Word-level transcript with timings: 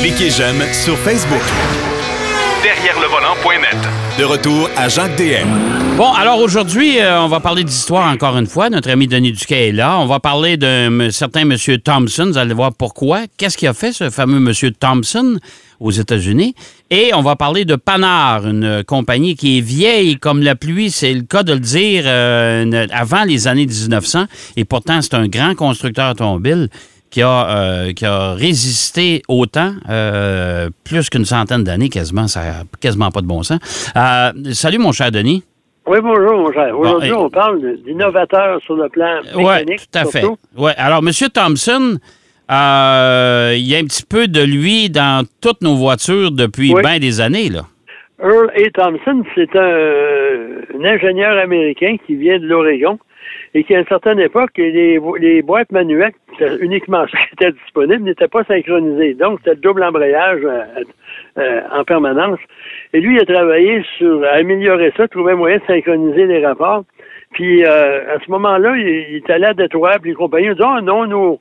Cliquez 0.00 0.30
j'aime 0.30 0.62
sur 0.72 0.96
Facebook. 0.98 1.42
Derrière 2.62 2.98
le 3.00 3.06
volant.net. 3.06 3.76
De 4.18 4.24
retour 4.24 4.68
à 4.76 4.88
Jacques 4.88 5.16
DM. 5.16 5.48
Bon, 5.96 6.12
alors 6.12 6.38
aujourd'hui, 6.38 6.98
euh, 6.98 7.20
on 7.22 7.28
va 7.28 7.40
parler 7.40 7.64
d'histoire 7.64 8.10
encore 8.10 8.36
une 8.36 8.46
fois. 8.46 8.70
Notre 8.70 8.90
ami 8.90 9.06
Denis 9.06 9.32
Duquet 9.32 9.68
est 9.68 9.72
là. 9.72 9.98
On 9.98 10.06
va 10.06 10.20
parler 10.20 10.56
d'un 10.56 11.10
certain 11.10 11.44
Monsieur 11.44 11.78
Thompson. 11.78 12.26
Vous 12.26 12.38
allez 12.38 12.54
voir 12.54 12.72
pourquoi. 12.74 13.22
Qu'est-ce 13.36 13.56
qu'il 13.56 13.68
a 13.68 13.74
fait, 13.74 13.92
ce 13.92 14.10
fameux 14.10 14.40
Monsieur 14.40 14.72
Thompson 14.72 15.38
aux 15.78 15.90
États-Unis? 15.90 16.54
Et 16.90 17.12
on 17.14 17.22
va 17.22 17.36
parler 17.36 17.64
de 17.64 17.76
Panard, 17.76 18.46
une 18.46 18.82
compagnie 18.84 19.36
qui 19.36 19.58
est 19.58 19.62
vieille 19.62 20.16
comme 20.16 20.42
la 20.42 20.54
pluie. 20.54 20.90
C'est 20.90 21.12
le 21.12 21.22
cas 21.22 21.42
de 21.42 21.52
le 21.52 21.60
dire 21.60 22.02
euh, 22.06 22.86
avant 22.92 23.24
les 23.24 23.48
années 23.48 23.66
1900. 23.66 24.24
Et 24.56 24.64
pourtant, 24.64 25.00
c'est 25.02 25.14
un 25.14 25.28
grand 25.28 25.54
constructeur 25.54 26.10
automobile 26.10 26.68
qui 27.10 27.22
a, 27.22 27.48
euh, 27.58 27.92
qui 27.92 28.04
a 28.06 28.32
résisté 28.34 29.22
au 29.28 29.46
temps, 29.46 29.72
euh, 29.88 30.68
plus 30.84 31.10
qu'une 31.10 31.24
centaine 31.24 31.64
d'années 31.64 31.88
quasiment, 31.88 32.28
ça 32.28 32.40
n'a 32.40 32.52
quasiment 32.80 33.10
pas 33.10 33.20
de 33.20 33.26
bon 33.26 33.42
sens. 33.42 33.58
Euh, 33.96 34.30
salut 34.52 34.78
mon 34.78 34.92
cher 34.92 35.10
Denis. 35.10 35.42
Oui, 35.86 35.98
bonjour, 36.02 36.38
mon 36.38 36.52
cher. 36.52 36.78
Aujourd'hui, 36.78 37.10
Bon, 37.10 37.16
et- 37.16 37.24
on 37.24 37.30
parle 37.30 37.60
d'innovateurs 37.84 38.60
sur 38.64 38.76
le 38.76 38.88
plan 38.88 39.20
Oui, 39.34 39.44
mécanique. 39.44 39.80
tout 39.90 39.98
à 39.98 40.04
fait. 40.04 40.24
Ouais. 40.56 40.72
Alors, 40.76 40.98
M. 40.98 41.10
Thompson, 41.34 41.98
il 42.48 43.66
y 43.68 43.74
a 43.74 43.78
un 43.78 43.84
petit 43.84 44.04
peu 44.08 44.28
de 44.28 44.42
lui 44.42 44.88
dans 44.90 45.26
toutes 45.40 45.62
nos 45.62 45.74
voitures 45.76 46.30
depuis 46.30 46.72
Oui. 46.74 46.82
bien 46.82 46.98
des 46.98 47.20
années. 47.20 47.48
Là. 47.48 47.62
Earl 48.22 48.50
A. 48.54 48.70
Thompson, 48.74 49.24
c'est 49.34 49.56
un, 49.56 50.78
un 50.78 50.84
ingénieur 50.84 51.38
américain 51.38 51.96
qui 52.06 52.14
vient 52.16 52.38
de 52.38 52.46
l'Oregon 52.46 52.98
et 53.54 53.64
qui, 53.64 53.74
à 53.74 53.80
une 53.80 53.86
certaine 53.86 54.20
époque, 54.20 54.50
les, 54.56 55.42
boîtes 55.42 55.72
manuelles, 55.72 56.12
uniquement 56.60 57.06
ça 57.10 57.18
qui 57.18 57.34
était 57.34 57.52
disponible, 57.52 58.04
n'étaient 58.04 58.28
pas 58.28 58.44
synchronisées. 58.44 59.14
Donc, 59.14 59.38
c'était 59.38 59.56
le 59.56 59.60
double 59.60 59.82
embrayage 59.82 60.40
euh, 60.44 60.62
euh, 61.38 61.60
en 61.72 61.84
permanence. 61.84 62.38
Et 62.92 63.00
lui, 63.00 63.16
il 63.16 63.20
a 63.20 63.24
travaillé 63.24 63.82
sur 63.98 64.24
améliorer 64.24 64.92
ça, 64.96 65.08
trouver 65.08 65.34
moyen 65.34 65.58
de 65.58 65.64
synchroniser 65.66 66.26
les 66.26 66.44
rapports. 66.44 66.84
Puis, 67.32 67.64
euh, 67.64 68.14
à 68.14 68.20
ce 68.24 68.30
moment-là, 68.30 68.76
il, 68.76 68.86
il 68.86 69.16
est 69.16 69.30
allé 69.30 69.46
à 69.46 69.54
Détroit, 69.54 69.98
puis 70.00 70.10
les 70.10 70.16
compagnies 70.16 70.50
ont 70.50 70.54
dit, 70.54 70.62
ah 70.64 70.80
non, 70.82 71.06
nos, 71.06 71.40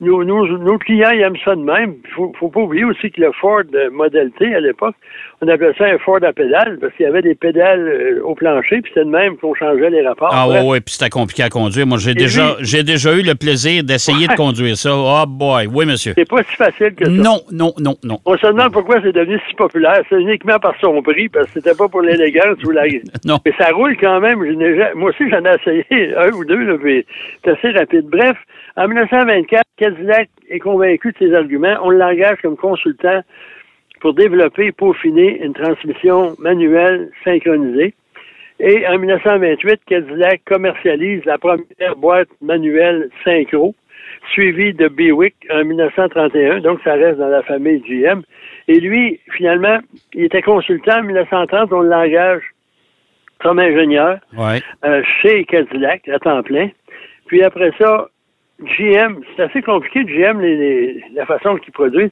nos, 0.00 0.22
nos, 0.24 0.46
nos 0.58 0.78
clients, 0.78 1.10
ils 1.10 1.20
aiment 1.22 1.36
ça 1.44 1.54
de 1.56 1.60
même. 1.62 1.94
Il 2.04 2.10
faut, 2.12 2.32
faut 2.38 2.48
pas 2.48 2.60
oublier 2.60 2.84
aussi 2.84 3.10
que 3.10 3.20
le 3.20 3.32
Ford 3.32 3.62
Model 3.92 4.30
T, 4.38 4.54
à 4.54 4.60
l'époque, 4.60 4.94
on 5.40 5.48
appelait 5.48 5.72
ça 5.78 5.84
un 5.86 5.98
Ford 5.98 6.18
à 6.22 6.32
pédales, 6.32 6.78
parce 6.80 6.92
qu'il 6.94 7.04
y 7.06 7.08
avait 7.08 7.22
des 7.22 7.34
pédales 7.34 7.88
euh, 7.88 8.20
au 8.24 8.34
plancher, 8.34 8.80
puis 8.82 8.90
c'était 8.94 9.04
de 9.04 9.10
même 9.10 9.36
qu'on 9.36 9.54
changeait 9.54 9.90
les 9.90 10.06
rapports. 10.06 10.30
Ah 10.32 10.48
oui, 10.48 10.58
oui, 10.64 10.80
puis 10.80 10.94
c'était 10.94 11.10
compliqué 11.10 11.42
à 11.44 11.48
conduire. 11.48 11.86
Moi, 11.86 11.98
j'ai 11.98 12.14
déjà, 12.14 12.56
j'ai 12.60 12.82
déjà 12.82 13.14
eu 13.14 13.22
le 13.22 13.34
plaisir 13.34 13.84
d'essayer 13.84 14.26
de 14.26 14.32
Ouais. 14.32 14.36
conduire 14.36 14.76
ça. 14.76 14.90
Oh 14.94 15.24
boy, 15.26 15.66
oui, 15.72 15.86
monsieur. 15.86 16.12
C'est 16.16 16.28
pas 16.28 16.42
si 16.42 16.54
facile 16.56 16.94
que 16.94 17.04
ça. 17.04 17.10
Non, 17.10 17.40
non, 17.52 17.72
non, 17.78 17.94
non. 18.02 18.18
On 18.26 18.36
se 18.36 18.46
demande 18.46 18.72
pourquoi 18.72 19.00
c'est 19.02 19.12
devenu 19.12 19.38
si 19.48 19.54
populaire. 19.54 20.02
C'est 20.08 20.20
uniquement 20.20 20.58
par 20.58 20.74
son 20.80 21.00
prix, 21.02 21.28
parce 21.28 21.46
que 21.46 21.60
c'était 21.60 21.74
pas 21.76 21.88
pour 21.88 22.02
l'élégance 22.02 22.56
ou 22.64 22.70
la... 22.70 22.84
Non. 23.24 23.38
Mais 23.44 23.52
ça 23.58 23.70
roule 23.72 23.96
quand 23.96 24.20
même. 24.20 24.38
Moi 24.96 25.10
aussi, 25.10 25.28
j'en 25.30 25.44
ai 25.44 25.54
essayé 25.54 26.14
un 26.16 26.30
ou 26.30 26.44
deux, 26.44 26.62
là, 26.64 26.76
puis 26.78 27.04
c'est 27.44 27.50
assez 27.52 27.70
rapide. 27.70 28.06
Bref, 28.10 28.36
en 28.76 28.86
1924, 28.88 29.62
Cadillac 29.92 30.28
est 30.50 30.58
convaincu 30.58 31.12
de 31.12 31.18
ses 31.18 31.34
arguments. 31.34 31.76
On 31.82 31.90
l'engage 31.90 32.38
comme 32.42 32.56
consultant 32.56 33.22
pour 34.00 34.14
développer 34.14 34.66
et 34.66 34.72
peaufiner 34.72 35.42
une 35.42 35.54
transmission 35.54 36.34
manuelle 36.38 37.10
synchronisée. 37.24 37.94
Et 38.60 38.86
en 38.86 38.98
1928, 38.98 39.80
Cadillac 39.86 40.42
commercialise 40.46 41.24
la 41.24 41.38
première 41.38 41.96
boîte 41.96 42.28
manuelle 42.42 43.08
synchro, 43.24 43.74
suivie 44.32 44.74
de 44.74 44.88
Buick 44.88 45.34
en 45.52 45.64
1931. 45.64 46.60
Donc, 46.60 46.80
ça 46.84 46.94
reste 46.94 47.18
dans 47.18 47.28
la 47.28 47.42
famille 47.42 47.80
GM. 47.80 48.22
Et 48.66 48.80
lui, 48.80 49.20
finalement, 49.36 49.78
il 50.12 50.24
était 50.24 50.42
consultant 50.42 50.98
en 50.98 51.04
1930. 51.04 51.72
On 51.72 51.80
l'engage 51.80 52.42
comme 53.40 53.58
ingénieur 53.60 54.18
Ouais. 54.36 54.60
euh, 54.84 55.02
chez 55.22 55.44
Cadillac 55.44 56.08
à 56.08 56.18
temps 56.18 56.42
plein. 56.42 56.68
Puis 57.26 57.42
après 57.42 57.70
ça, 57.78 58.08
GM, 58.60 59.20
c'est 59.36 59.42
assez 59.44 59.62
compliqué, 59.62 60.04
GM, 60.04 60.40
les, 60.40 60.56
les- 60.56 61.04
la 61.14 61.24
façon 61.26 61.56
qu'il 61.58 61.72
produit. 61.72 62.10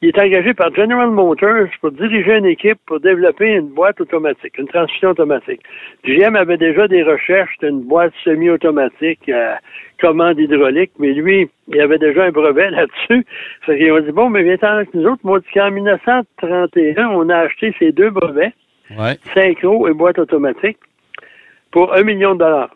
Il 0.00 0.08
est 0.10 0.18
engagé 0.18 0.54
par 0.54 0.72
General 0.72 1.10
Motors 1.10 1.66
pour 1.80 1.90
diriger 1.90 2.36
une 2.36 2.46
équipe 2.46 2.78
pour 2.86 3.00
développer 3.00 3.54
une 3.54 3.68
boîte 3.68 4.00
automatique, 4.00 4.56
une 4.58 4.68
transmission 4.68 5.10
automatique. 5.10 5.60
GM 6.04 6.36
avait 6.36 6.56
déjà 6.56 6.86
des 6.86 7.02
recherches 7.02 7.58
d'une 7.60 7.80
boîte 7.82 8.12
semi-automatique 8.22 9.28
à 9.28 9.58
commande 10.00 10.38
hydraulique, 10.38 10.92
mais 11.00 11.12
lui, 11.14 11.50
il 11.66 11.80
avait 11.80 11.98
déjà 11.98 12.26
un 12.26 12.30
brevet 12.30 12.70
là-dessus. 12.78 13.26
Fait 13.66 13.76
qu'ils 13.76 13.90
ont 13.90 13.98
dit, 14.00 14.12
bon, 14.12 14.30
mais 14.30 14.44
viens-t'en 14.44 14.68
avec 14.68 14.94
nous 14.94 15.04
autres. 15.04 15.22
Moi, 15.24 15.40
qu'en 15.52 15.72
1931, 15.72 17.08
on 17.08 17.28
a 17.28 17.38
acheté 17.38 17.74
ces 17.78 17.90
deux 17.90 18.10
brevets 18.10 18.52
Ouais. 18.96 19.16
synchro 19.34 19.86
et 19.88 19.92
boîte 19.92 20.18
automatique 20.18 20.78
pour 21.72 21.92
un 21.92 22.02
million 22.04 22.34
de 22.34 22.38
dollars. 22.38 22.70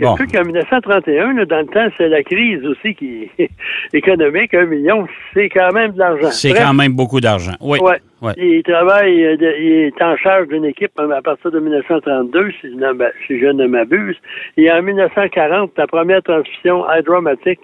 Bon. 0.00 0.14
Quelque 0.16 0.32
qu'en 0.38 0.44
1931, 0.44 1.32
là, 1.34 1.44
dans 1.44 1.58
le 1.60 1.66
temps, 1.66 1.88
c'est 1.98 2.08
la 2.08 2.22
crise 2.22 2.64
aussi 2.66 2.94
qui 2.94 3.30
économique, 3.92 4.54
un 4.54 4.66
million, 4.66 5.06
c'est 5.34 5.48
quand 5.48 5.72
même 5.72 5.92
de 5.92 5.98
l'argent. 5.98 6.30
C'est 6.30 6.52
quand 6.54 6.74
même 6.74 6.92
beaucoup 6.92 7.20
d'argent. 7.20 7.52
Oui. 7.60 7.78
Ouais. 7.80 7.98
Ouais. 8.22 8.32
Il 8.36 8.62
travaille, 8.62 9.24
euh, 9.24 9.36
il 9.40 9.72
est 9.96 10.02
en 10.02 10.16
charge 10.16 10.48
d'une 10.48 10.64
équipe 10.66 10.92
à 10.98 11.22
partir 11.22 11.50
de 11.50 11.58
1932, 11.58 12.50
si 12.60 12.68
je, 12.70 12.74
ne 12.76 12.92
m'a- 12.92 13.10
si 13.26 13.38
je 13.40 13.46
ne 13.46 13.66
m'abuse. 13.66 14.16
Et 14.58 14.70
en 14.70 14.82
1940, 14.82 15.72
la 15.78 15.86
première 15.86 16.22
transmission 16.22 16.84
hydromatique 16.90 17.60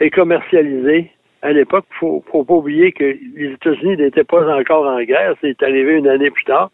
est 0.00 0.10
commercialisée. 0.10 1.10
À 1.42 1.52
l'époque, 1.52 1.86
il 1.90 1.96
faut, 1.98 2.24
faut 2.30 2.44
pas 2.44 2.54
oublier 2.54 2.92
que 2.92 3.04
les 3.04 3.52
États-Unis 3.52 3.96
n'étaient 3.96 4.24
pas 4.24 4.46
encore 4.54 4.86
en 4.86 5.02
guerre, 5.02 5.34
c'est 5.40 5.62
arrivé 5.62 5.94
une 5.94 6.08
année 6.08 6.30
plus 6.30 6.44
tard. 6.44 6.70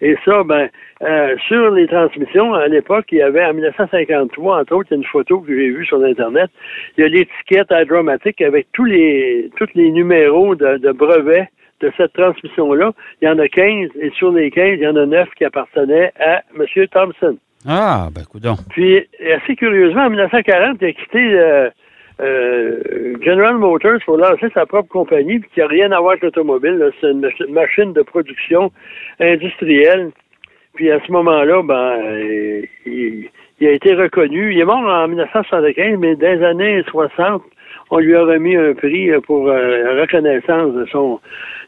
Et 0.00 0.16
ça, 0.24 0.44
ben, 0.44 0.68
euh, 1.02 1.36
sur 1.48 1.70
les 1.70 1.86
transmissions, 1.88 2.54
à 2.54 2.68
l'époque, 2.68 3.06
il 3.10 3.18
y 3.18 3.22
avait 3.22 3.44
en 3.44 3.54
1953, 3.54 4.60
entre 4.60 4.76
autres, 4.76 4.88
il 4.90 4.94
y 4.94 4.96
a 4.96 4.98
une 4.98 5.04
photo 5.04 5.40
que 5.40 5.48
j'ai 5.48 5.70
vue 5.70 5.86
sur 5.86 6.02
Internet, 6.02 6.50
il 6.96 7.02
y 7.02 7.04
a 7.04 7.08
l'étiquette 7.08 7.68
hydromatique 7.70 8.40
avec 8.42 8.68
tous 8.72 8.84
les 8.84 9.50
tous 9.56 9.68
les 9.74 9.90
numéros 9.90 10.54
de, 10.54 10.78
de 10.78 10.92
brevets 10.92 11.48
de 11.80 11.92
cette 11.96 12.12
transmission-là. 12.14 12.92
Il 13.20 13.28
y 13.28 13.28
en 13.28 13.38
a 13.38 13.48
15, 13.48 13.90
et 14.00 14.10
sur 14.10 14.32
les 14.32 14.50
15, 14.50 14.78
il 14.78 14.80
y 14.80 14.86
en 14.86 14.96
a 14.96 15.06
9 15.06 15.28
qui 15.36 15.44
appartenaient 15.44 16.12
à 16.18 16.42
M. 16.58 16.86
Thompson. 16.88 17.36
Ah, 17.68 18.08
ben, 18.14 18.24
coudon. 18.24 18.54
Puis, 18.70 19.06
assez 19.34 19.56
curieusement, 19.56 20.02
en 20.02 20.10
1940, 20.10 20.78
il 20.80 20.86
a 20.86 20.92
quitté 20.92 21.34
euh, 21.34 21.68
euh, 22.20 23.14
General 23.22 23.56
Motors 23.56 23.98
pour 24.04 24.16
lancer 24.16 24.46
sa 24.54 24.66
propre 24.66 24.88
compagnie, 24.88 25.38
puis 25.40 25.50
qui 25.54 25.60
n'a 25.60 25.66
rien 25.66 25.92
à 25.92 25.98
voir 26.00 26.12
avec 26.12 26.22
l'automobile. 26.22 26.76
là. 26.78 26.86
C'est 27.00 27.10
une 27.10 27.20
mach- 27.20 27.48
machine 27.50 27.92
de 27.92 28.02
production 28.02 28.70
industrielle. 29.20 30.10
Puis 30.74 30.90
à 30.90 31.00
ce 31.06 31.10
moment-là, 31.12 31.62
ben, 31.62 31.98
euh, 32.04 32.62
il, 32.86 33.28
il 33.60 33.66
a 33.66 33.70
été 33.72 33.94
reconnu. 33.94 34.52
Il 34.52 34.60
est 34.60 34.64
mort 34.64 34.84
en 34.84 35.08
1975, 35.08 35.98
mais 35.98 36.16
dans 36.16 36.38
les 36.38 36.44
années 36.44 36.82
60, 36.88 37.42
on 37.90 37.98
lui 37.98 38.14
a 38.14 38.22
remis 38.24 38.56
un 38.56 38.74
prix 38.74 39.10
euh, 39.10 39.20
pour 39.20 39.48
euh, 39.48 40.00
reconnaissance 40.00 40.74
de 40.74 40.84
son, 40.86 41.18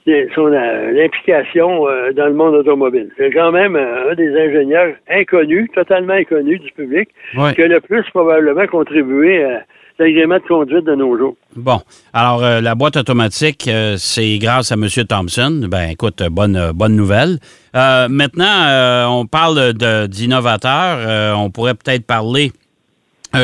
de 0.07 0.29
son 0.35 0.53
euh, 0.53 1.05
implication 1.05 1.87
dans 2.15 2.27
le 2.27 2.35
monde 2.35 2.55
automobile. 2.55 3.11
C'est 3.17 3.31
quand 3.31 3.53
même 3.53 3.77
un 3.77 4.15
des 4.15 4.29
ingénieurs 4.37 4.95
inconnus, 5.11 5.71
totalement 5.75 6.15
inconnus 6.15 6.61
du 6.61 6.73
public, 6.73 7.09
Ouais. 7.37 7.55
qui 7.55 7.63
a 7.63 7.69
le 7.69 7.81
plus 7.81 8.03
probablement 8.11 8.67
contribué 8.67 9.45
à 9.45 9.63
l'agrément 9.99 10.37
de 10.37 10.47
conduite 10.47 10.85
de 10.85 10.95
nos 10.95 11.17
jours. 11.19 11.37
Bon. 11.57 11.81
Alors, 12.13 12.43
euh, 12.43 12.61
la 12.61 12.75
boîte 12.75 12.97
automatique, 12.97 13.69
euh, 13.69 13.97
c'est 13.99 14.39
grâce 14.39 14.73
à 14.73 14.75
M. 14.75 14.87
Thompson. 15.09 15.67
Ben, 15.69 15.91
écoute, 15.91 16.23
bonne, 16.31 16.57
euh, 16.57 16.73
bonne 16.73 16.97
nouvelle. 16.97 17.39
Maintenant, 17.75 19.09
on 19.09 19.27
parle 19.27 19.73
d'innovateurs. 20.09 21.37
On 21.39 21.51
pourrait 21.51 21.75
peut-être 21.75 22.05
parler 22.05 22.51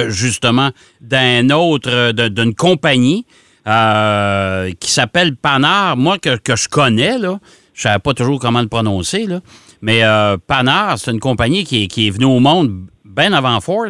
justement 0.09 0.71
d'un 1.01 1.51
autre, 1.51 2.11
d'une 2.11 2.53
compagnie 2.53 3.27
qui 3.65 4.91
s'appelle 4.91 5.37
Panard. 5.37 5.97
Moi, 5.97 6.19
que, 6.19 6.57
je 6.57 6.69
connais, 6.69 7.17
là, 7.17 7.39
je 7.75 7.81
ne 7.81 7.83
savais 7.83 8.01
pas 8.01 8.13
toujours 8.13 8.41
comment 8.41 8.61
le 8.61 8.67
prononcer, 8.67 9.27
là, 9.27 9.39
mais 9.83 10.03
Panard, 10.49 10.99
c'est 10.99 11.13
une 11.13 11.21
compagnie 11.21 11.63
qui 11.63 11.85
est, 11.85 11.87
qui 11.87 12.09
est 12.09 12.11
venue 12.11 12.25
au 12.25 12.41
monde 12.41 12.87
bien 13.05 13.33
avant 13.33 13.61
Ford. 13.61 13.87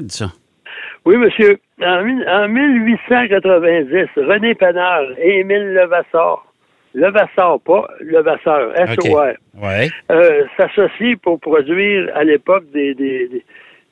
Oui, 1.05 1.17
monsieur. 1.17 1.59
En, 1.83 2.03
mille- 2.03 2.27
en 2.29 2.49
1890, 2.49 4.09
René 4.17 4.55
Panard 4.55 5.05
et 5.19 5.41
Émile 5.41 5.75
Levasseur, 5.75 6.47
Levasseur, 6.95 7.61
pas 7.61 7.89
Levasseur, 8.01 8.73
S-O-R, 9.09 9.35
euh, 10.11 10.45
s'associent 10.57 11.17
pour 11.23 11.41
produire 11.41 12.11
à 12.15 12.25
l'époque 12.25 12.65
des, 12.73 12.95
des, 12.95 13.29
des, 13.29 13.43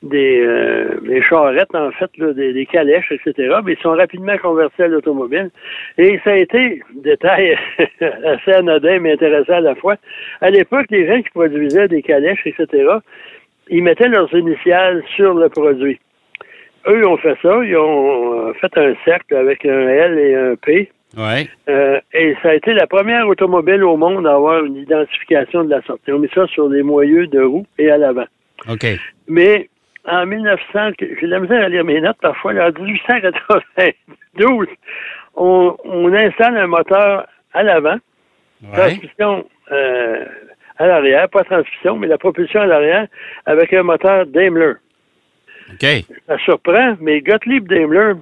des, 0.01 0.39
euh, 0.41 0.99
des 1.03 1.21
charrettes, 1.21 1.75
en 1.75 1.91
fait, 1.91 2.09
là, 2.17 2.33
des, 2.33 2.51
des 2.53 2.65
calèches, 2.65 3.11
etc. 3.11 3.57
Mais 3.63 3.73
ils 3.73 3.81
sont 3.81 3.91
rapidement 3.91 4.37
convertis 4.37 4.81
à 4.83 4.87
l'automobile. 4.87 5.49
Et 5.97 6.19
ça 6.23 6.31
a 6.31 6.35
été, 6.37 6.81
détail 6.95 7.57
assez 8.25 8.53
anodin 8.53 8.99
mais 8.99 9.13
intéressant 9.13 9.53
à 9.53 9.61
la 9.61 9.75
fois, 9.75 9.97
à 10.41 10.49
l'époque, 10.49 10.87
les 10.89 11.05
gens 11.07 11.21
qui 11.21 11.29
produisaient 11.29 11.87
des 11.89 12.01
calèches, 12.01 12.45
etc., 12.47 12.67
ils 13.69 13.83
mettaient 13.83 14.09
leurs 14.09 14.33
initiales 14.33 15.03
sur 15.15 15.33
le 15.35 15.47
produit. 15.49 15.99
Eux 16.87 17.07
ont 17.07 17.17
fait 17.17 17.37
ça, 17.41 17.63
ils 17.63 17.77
ont 17.77 18.49
euh, 18.49 18.53
fait 18.53 18.77
un 18.77 18.93
cercle 19.05 19.35
avec 19.35 19.65
un 19.65 19.87
L 19.87 20.19
et 20.19 20.35
un 20.35 20.55
P 20.55 20.91
Ouais. 21.15 21.47
Euh, 21.69 21.99
et 22.13 22.35
ça 22.41 22.49
a 22.49 22.53
été 22.55 22.73
la 22.73 22.87
première 22.87 23.27
automobile 23.27 23.83
au 23.83 23.97
monde 23.97 24.25
à 24.25 24.33
avoir 24.33 24.65
une 24.65 24.77
identification 24.77 25.63
de 25.63 25.69
la 25.69 25.81
sortie. 25.83 26.11
On 26.11 26.17
met 26.17 26.29
ça 26.33 26.47
sur 26.47 26.67
les 26.69 26.81
moyeux 26.81 27.27
de 27.27 27.39
roue 27.39 27.67
et 27.77 27.91
à 27.91 27.97
l'avant. 27.97 28.25
OK. 28.67 28.85
Mais 29.27 29.69
en 30.05 30.25
1900, 30.25 30.89
j'ai 30.99 31.15
de 31.21 31.27
la 31.27 31.39
misère 31.39 31.63
à 31.63 31.69
lire 31.69 31.83
mes 31.85 32.01
notes 32.01 32.17
parfois, 32.19 32.53
en 32.53 32.71
1892, 32.81 34.67
on, 35.35 35.77
on 35.85 36.13
installe 36.13 36.57
un 36.57 36.67
moteur 36.67 37.27
à 37.53 37.63
l'avant, 37.63 37.97
Ouais. 38.63 38.77
transmission 38.77 39.45
euh, 39.73 40.25
à 40.77 40.87
l'arrière, 40.87 41.27
pas 41.29 41.43
transmission, 41.43 41.97
mais 41.97 42.07
la 42.07 42.17
propulsion 42.17 42.61
à 42.61 42.65
l'arrière 42.65 43.07
avec 43.45 43.73
un 43.73 43.83
moteur 43.83 44.25
Daimler. 44.25 44.73
OK. 45.71 45.85
Ça 46.27 46.37
surprend, 46.39 46.95
mais 47.01 47.21
Gottlieb 47.21 47.67
Daimler, 47.67 48.13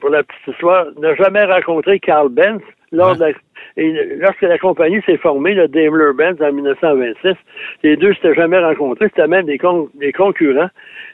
pour 0.00 0.10
la 0.10 0.22
petite 0.22 0.48
histoire, 0.48 0.86
n'a 1.00 1.14
jamais 1.14 1.44
rencontré 1.44 1.98
Carl 2.00 2.28
Benz 2.28 2.60
lors 2.90 3.14
de 3.16 3.20
la- 3.20 3.30
et 3.78 3.90
lorsque 4.18 4.42
la 4.42 4.58
compagnie 4.58 5.00
s'est 5.06 5.16
formée, 5.16 5.54
le 5.54 5.66
Daimler-Benz, 5.68 6.42
en 6.42 6.52
1926. 6.52 7.36
Les 7.82 7.96
deux 7.96 8.12
s'étaient 8.14 8.34
jamais 8.34 8.58
rencontrés, 8.58 9.06
c'était 9.08 9.26
même 9.26 9.46
des, 9.46 9.56
con- 9.56 9.88
des 9.94 10.12
concurrents, 10.12 10.68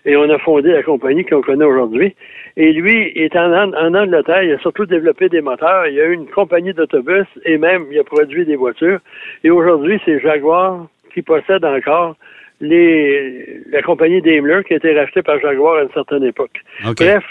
et 0.05 0.17
on 0.17 0.29
a 0.29 0.39
fondé 0.39 0.73
la 0.73 0.83
compagnie 0.83 1.25
qu'on 1.25 1.41
connaît 1.43 1.65
aujourd'hui. 1.65 2.17
Et 2.57 2.73
lui 2.73 3.13
est 3.15 3.37
en 3.37 3.53
Angleterre, 3.95 4.43
il 4.43 4.53
a 4.55 4.59
surtout 4.59 4.87
développé 4.87 5.29
des 5.29 5.41
moteurs, 5.41 5.87
il 5.87 6.01
a 6.01 6.07
eu 6.07 6.15
une 6.15 6.27
compagnie 6.27 6.73
d'autobus, 6.75 7.27
et 7.45 7.59
même 7.59 7.85
il 7.93 7.99
a 8.01 8.05
produit 8.05 8.45
des 8.45 8.57
voitures. 8.57 8.99
Et 9.45 9.51
aujourd'hui, 9.51 10.01
c'est 10.05 10.19
Jaguar 10.19 10.87
qui 11.15 11.23
possède 11.23 11.65
encore 11.65 12.17
les, 12.61 13.61
la 13.71 13.83
compagnie 13.83 14.21
Daimler 14.23 14.61
qui 14.67 14.75
a 14.75 14.77
été 14.77 14.93
rachetée 14.99 15.23
par 15.23 15.39
Jaguar 15.41 15.77
à 15.77 15.83
une 15.83 15.91
certaine 15.93 16.25
époque. 16.25 16.61
Bref, 17.05 17.25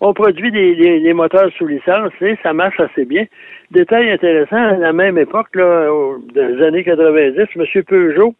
on 0.00 0.14
produit 0.14 0.50
des, 0.50 0.74
des- 0.76 1.00
des 1.00 1.12
moteurs 1.12 1.50
sous 1.58 1.66
licence 1.66 2.12
et 2.20 2.36
ça 2.42 2.52
marche 2.52 2.78
assez 2.80 3.04
bien. 3.04 3.26
Détail 3.70 4.10
intéressant, 4.10 4.56
à 4.56 4.76
la 4.76 4.92
même 4.92 5.18
époque, 5.18 5.48
là, 5.54 5.92
au- 5.92 6.18
dans 6.34 6.48
les 6.56 6.62
années 6.64 6.84
90, 6.84 7.38
M. 7.56 7.82
Peugeot, 7.84 8.34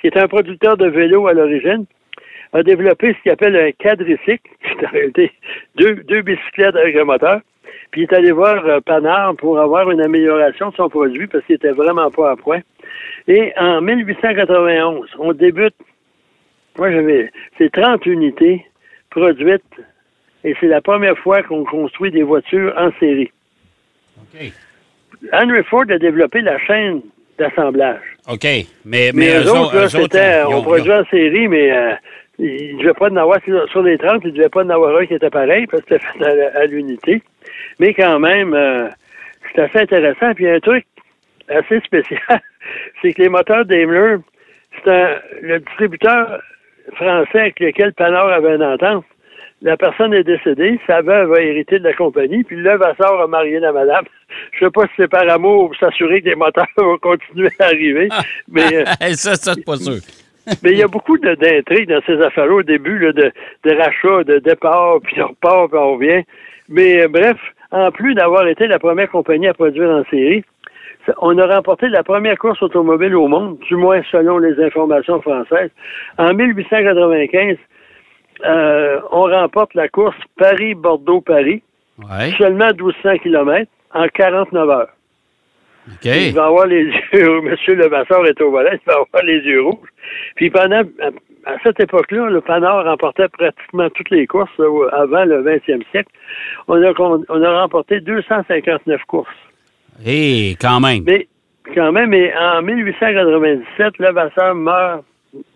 qui 0.00 0.08
est 0.08 0.16
un 0.16 0.28
producteur 0.28 0.76
de 0.76 0.88
vélos 0.88 1.26
à 1.26 1.32
l'origine, 1.32 1.86
a 2.52 2.62
développé 2.62 3.14
ce 3.14 3.22
qu'il 3.22 3.32
appelle 3.32 3.56
un 3.56 3.72
quadricycle, 3.72 4.38
qui 4.62 4.68
est 4.68 4.86
en 4.86 4.90
réalité 4.90 5.32
deux, 5.76 5.94
deux 5.96 6.22
bicyclettes 6.22 6.76
avec 6.76 6.96
un 6.96 7.04
moteur. 7.04 7.40
Puis 7.90 8.02
il 8.02 8.04
est 8.04 8.12
allé 8.14 8.32
voir 8.32 8.64
euh, 8.66 8.80
Panard 8.80 9.36
pour 9.36 9.58
avoir 9.58 9.90
une 9.90 10.00
amélioration 10.00 10.70
de 10.70 10.74
son 10.76 10.88
produit 10.88 11.26
parce 11.26 11.44
qu'il 11.44 11.56
était 11.56 11.70
vraiment 11.72 12.10
pas 12.10 12.32
à 12.32 12.36
point. 12.36 12.60
Et 13.28 13.52
en 13.58 13.80
1891, 13.80 15.08
on 15.18 15.32
débute, 15.32 15.74
moi 16.78 16.90
j'avais, 16.92 17.30
c'est 17.58 17.70
30 17.72 18.04
unités 18.06 18.64
produites 19.10 19.62
et 20.44 20.54
c'est 20.60 20.68
la 20.68 20.80
première 20.80 21.18
fois 21.18 21.42
qu'on 21.42 21.64
construit 21.64 22.10
des 22.10 22.22
voitures 22.22 22.72
en 22.76 22.90
série. 23.00 23.30
OK. 24.18 24.52
Henry 25.32 25.62
Ford 25.64 25.84
a 25.90 25.98
développé 25.98 26.40
la 26.42 26.58
chaîne 26.58 27.00
d'assemblage. 27.38 28.00
OK. 28.28 28.44
Mais, 28.44 28.66
mais, 28.84 29.12
Mais, 29.14 29.34
eux, 29.44 29.50
autres, 29.50 29.74
là, 29.74 29.80
eux 29.82 29.84
autres, 29.84 30.02
c'était, 30.02 30.40
ils 30.42 30.54
ont- 30.54 30.58
on 30.58 30.62
produisait 30.62 30.94
en 30.94 31.04
série, 31.06 31.48
mais 31.48 31.70
euh, 31.72 31.92
il 32.38 32.76
ne 32.76 32.82
devait 32.82 32.94
pas 32.94 33.10
en 33.10 33.16
avoir, 33.16 33.38
sur 33.70 33.82
les 33.82 33.98
30, 33.98 34.20
il 34.24 34.32
ne 34.32 34.36
devait 34.36 34.48
pas 34.48 34.64
en 34.64 34.70
avoir 34.70 34.96
un 34.96 35.06
qui 35.06 35.14
était 35.14 35.30
pareil, 35.30 35.66
parce 35.66 35.82
que 35.84 35.94
c'était 35.94 36.04
fait 36.04 36.56
à, 36.56 36.66
l'unité. 36.66 37.22
Mais 37.78 37.94
quand 37.94 38.18
même, 38.18 38.54
euh, 38.54 38.88
c'est 39.54 39.62
assez 39.62 39.78
intéressant. 39.80 40.34
Puis 40.34 40.44
il 40.44 40.48
y 40.48 40.50
a 40.50 40.54
un 40.54 40.60
truc 40.60 40.84
assez 41.48 41.80
spécial, 41.80 42.20
c'est 43.02 43.12
que 43.12 43.22
les 43.22 43.28
moteurs 43.28 43.64
Daimler, 43.64 44.16
c'est 44.84 44.90
un, 44.90 45.16
le 45.40 45.60
distributeur 45.60 46.40
français 46.94 47.40
avec 47.40 47.60
lequel 47.60 47.92
Panard 47.94 48.28
avait 48.28 48.56
une 48.56 48.62
entente. 48.62 49.04
La 49.62 49.76
personne 49.78 50.12
est 50.12 50.22
décédée, 50.22 50.78
sa 50.86 51.00
veuve 51.00 51.32
a 51.32 51.40
hérité 51.40 51.78
de 51.78 51.84
la 51.84 51.94
compagnie, 51.94 52.44
puis 52.44 52.56
le 52.56 52.76
Vassar 52.76 53.18
a 53.18 53.26
marié 53.26 53.58
la 53.58 53.72
madame. 53.72 54.04
Je 54.52 54.66
sais 54.66 54.70
pas 54.70 54.82
si 54.86 54.92
c'est 54.98 55.08
par 55.08 55.26
amour 55.30 55.70
ou 55.70 55.74
s'assurer 55.74 56.20
que 56.20 56.28
les 56.28 56.34
moteurs 56.34 56.66
vont 56.76 56.98
continuer 56.98 57.48
à 57.58 57.64
arriver, 57.64 58.08
mais... 58.48 58.74
euh, 58.74 58.84
ça, 59.14 59.34
ça, 59.34 59.54
c'est 59.54 59.64
pas 59.64 59.76
sûr. 59.76 59.94
Mais 60.62 60.72
il 60.72 60.78
y 60.78 60.82
a 60.82 60.88
beaucoup 60.88 61.18
d'intrigues 61.18 61.88
dans 61.88 62.00
ces 62.06 62.20
affaires-là 62.20 62.54
au 62.54 62.62
début, 62.62 62.98
là, 62.98 63.12
de, 63.12 63.32
de 63.64 63.76
rachat, 63.76 64.24
de 64.24 64.38
départ, 64.38 64.98
puis 65.02 65.20
on 65.22 65.28
repart, 65.28 65.70
puis 65.70 65.78
on 65.78 65.94
revient. 65.94 66.22
Mais 66.68 67.02
euh, 67.02 67.08
bref, 67.08 67.36
en 67.70 67.90
plus 67.90 68.14
d'avoir 68.14 68.46
été 68.46 68.66
la 68.66 68.78
première 68.78 69.10
compagnie 69.10 69.48
à 69.48 69.54
produire 69.54 69.90
en 69.90 70.04
série, 70.10 70.44
on 71.20 71.38
a 71.38 71.46
remporté 71.46 71.88
la 71.88 72.02
première 72.02 72.36
course 72.36 72.60
automobile 72.62 73.14
au 73.14 73.28
monde, 73.28 73.58
du 73.68 73.76
moins 73.76 74.02
selon 74.10 74.38
les 74.38 74.60
informations 74.64 75.20
françaises. 75.22 75.70
En 76.18 76.34
1895, 76.34 77.56
euh, 78.44 79.00
on 79.12 79.22
remporte 79.22 79.74
la 79.74 79.88
course 79.88 80.16
Paris-Bordeaux-Paris, 80.38 81.62
Ouais. 81.98 82.30
seulement 82.36 82.68
1200 82.74 83.18
km, 83.22 83.70
en 83.94 84.06
49 84.08 84.68
heures. 84.68 84.88
Il 86.28 86.34
va 86.34 86.46
avoir 86.46 86.66
les 86.66 86.84
yeux, 87.12 87.40
Monsieur 87.42 87.74
Levasseur 87.74 88.26
est 88.26 88.40
au 88.40 88.50
volant, 88.50 88.70
il 88.72 88.80
va 88.86 88.94
avoir 88.94 89.24
les 89.24 89.38
yeux 89.40 89.62
rouges. 89.62 89.88
Puis 90.34 90.50
pendant, 90.50 90.82
à, 91.44 91.52
cette 91.62 91.80
époque-là, 91.80 92.28
le 92.28 92.40
Panard 92.40 92.84
remportait 92.84 93.28
pratiquement 93.28 93.88
toutes 93.90 94.10
les 94.10 94.26
courses 94.26 94.50
avant 94.92 95.24
le 95.24 95.42
20e 95.42 95.82
siècle. 95.90 96.10
On 96.68 96.82
a, 96.82 96.92
con- 96.94 97.24
on 97.28 97.42
a 97.42 97.60
remporté 97.62 98.00
259 98.00 99.00
courses. 99.06 99.28
Et 100.04 100.56
quand 100.60 100.80
même. 100.80 101.02
Mais 101.06 101.26
quand 101.74 101.92
même, 101.92 102.10
mais 102.10 102.32
en 102.36 102.62
1897, 102.62 103.98
Levasseur 103.98 104.54
meurt 104.54 105.04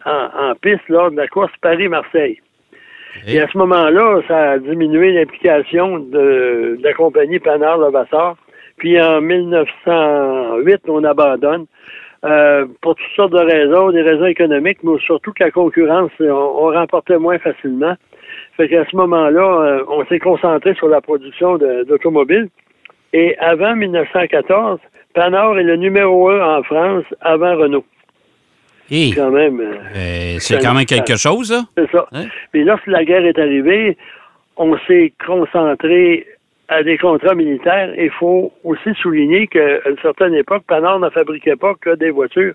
en, 0.04 0.28
en 0.50 0.54
piste 0.56 0.88
lors 0.88 1.10
de 1.10 1.16
la 1.16 1.26
course 1.28 1.52
Paris-Marseille. 1.60 2.38
Et- 3.26 3.34
Et 3.34 3.40
à 3.40 3.48
ce 3.48 3.58
moment-là, 3.58 4.20
ça 4.28 4.52
a 4.52 4.58
diminué 4.58 5.12
l'implication 5.12 5.98
de, 5.98 6.76
de 6.78 6.82
la 6.82 6.92
compagnie 6.94 7.38
Panard 7.40 7.78
Levasseur. 7.78 8.36
Puis 8.80 9.00
en 9.00 9.20
1908, 9.20 10.80
on 10.88 11.04
abandonne 11.04 11.66
euh, 12.24 12.64
pour 12.80 12.94
toutes 12.96 13.14
sortes 13.14 13.32
de 13.32 13.38
raisons, 13.38 13.92
des 13.92 14.02
raisons 14.02 14.24
économiques, 14.26 14.78
mais 14.82 14.98
surtout 15.04 15.32
que 15.32 15.44
la 15.44 15.50
concurrence, 15.50 16.10
on, 16.18 16.24
on 16.24 16.72
remportait 16.72 17.18
moins 17.18 17.38
facilement. 17.38 17.94
Fait 18.56 18.68
qu'à 18.68 18.84
ce 18.90 18.96
moment-là, 18.96 19.40
euh, 19.62 19.84
on 19.88 20.04
s'est 20.06 20.18
concentré 20.18 20.74
sur 20.74 20.88
la 20.88 21.00
production 21.00 21.58
d'automobiles. 21.58 22.48
Et 23.12 23.36
avant 23.38 23.76
1914, 23.76 24.78
Panard 25.14 25.58
est 25.58 25.62
le 25.64 25.76
numéro 25.76 26.30
un 26.30 26.58
en 26.58 26.62
France 26.62 27.04
avant 27.20 27.56
Renault. 27.56 27.84
Quand 29.14 29.30
même. 29.30 29.60
euh, 29.60 29.74
euh, 29.94 30.36
c'est 30.38 30.58
quand 30.58 30.74
même 30.74 30.84
quelque 30.86 31.16
chose, 31.16 31.52
là. 31.52 31.62
c'est 31.76 31.90
ça. 31.90 32.06
Hein? 32.12 32.24
Puis 32.52 32.64
lorsque 32.64 32.86
la 32.86 33.04
guerre 33.04 33.24
est 33.24 33.38
arrivée, 33.38 33.96
on 34.56 34.76
s'est 34.86 35.12
concentré 35.24 36.26
à 36.70 36.82
des 36.82 36.96
contrats 36.96 37.34
militaires. 37.34 37.92
Il 37.98 38.10
faut 38.10 38.52
aussi 38.64 38.94
souligner 39.02 39.46
qu'à 39.48 39.86
une 39.88 39.98
certaine 40.00 40.34
époque, 40.34 40.62
Panard 40.66 41.00
ne 41.00 41.10
fabriquait 41.10 41.56
pas 41.56 41.74
que 41.74 41.94
des 41.96 42.10
voitures. 42.10 42.54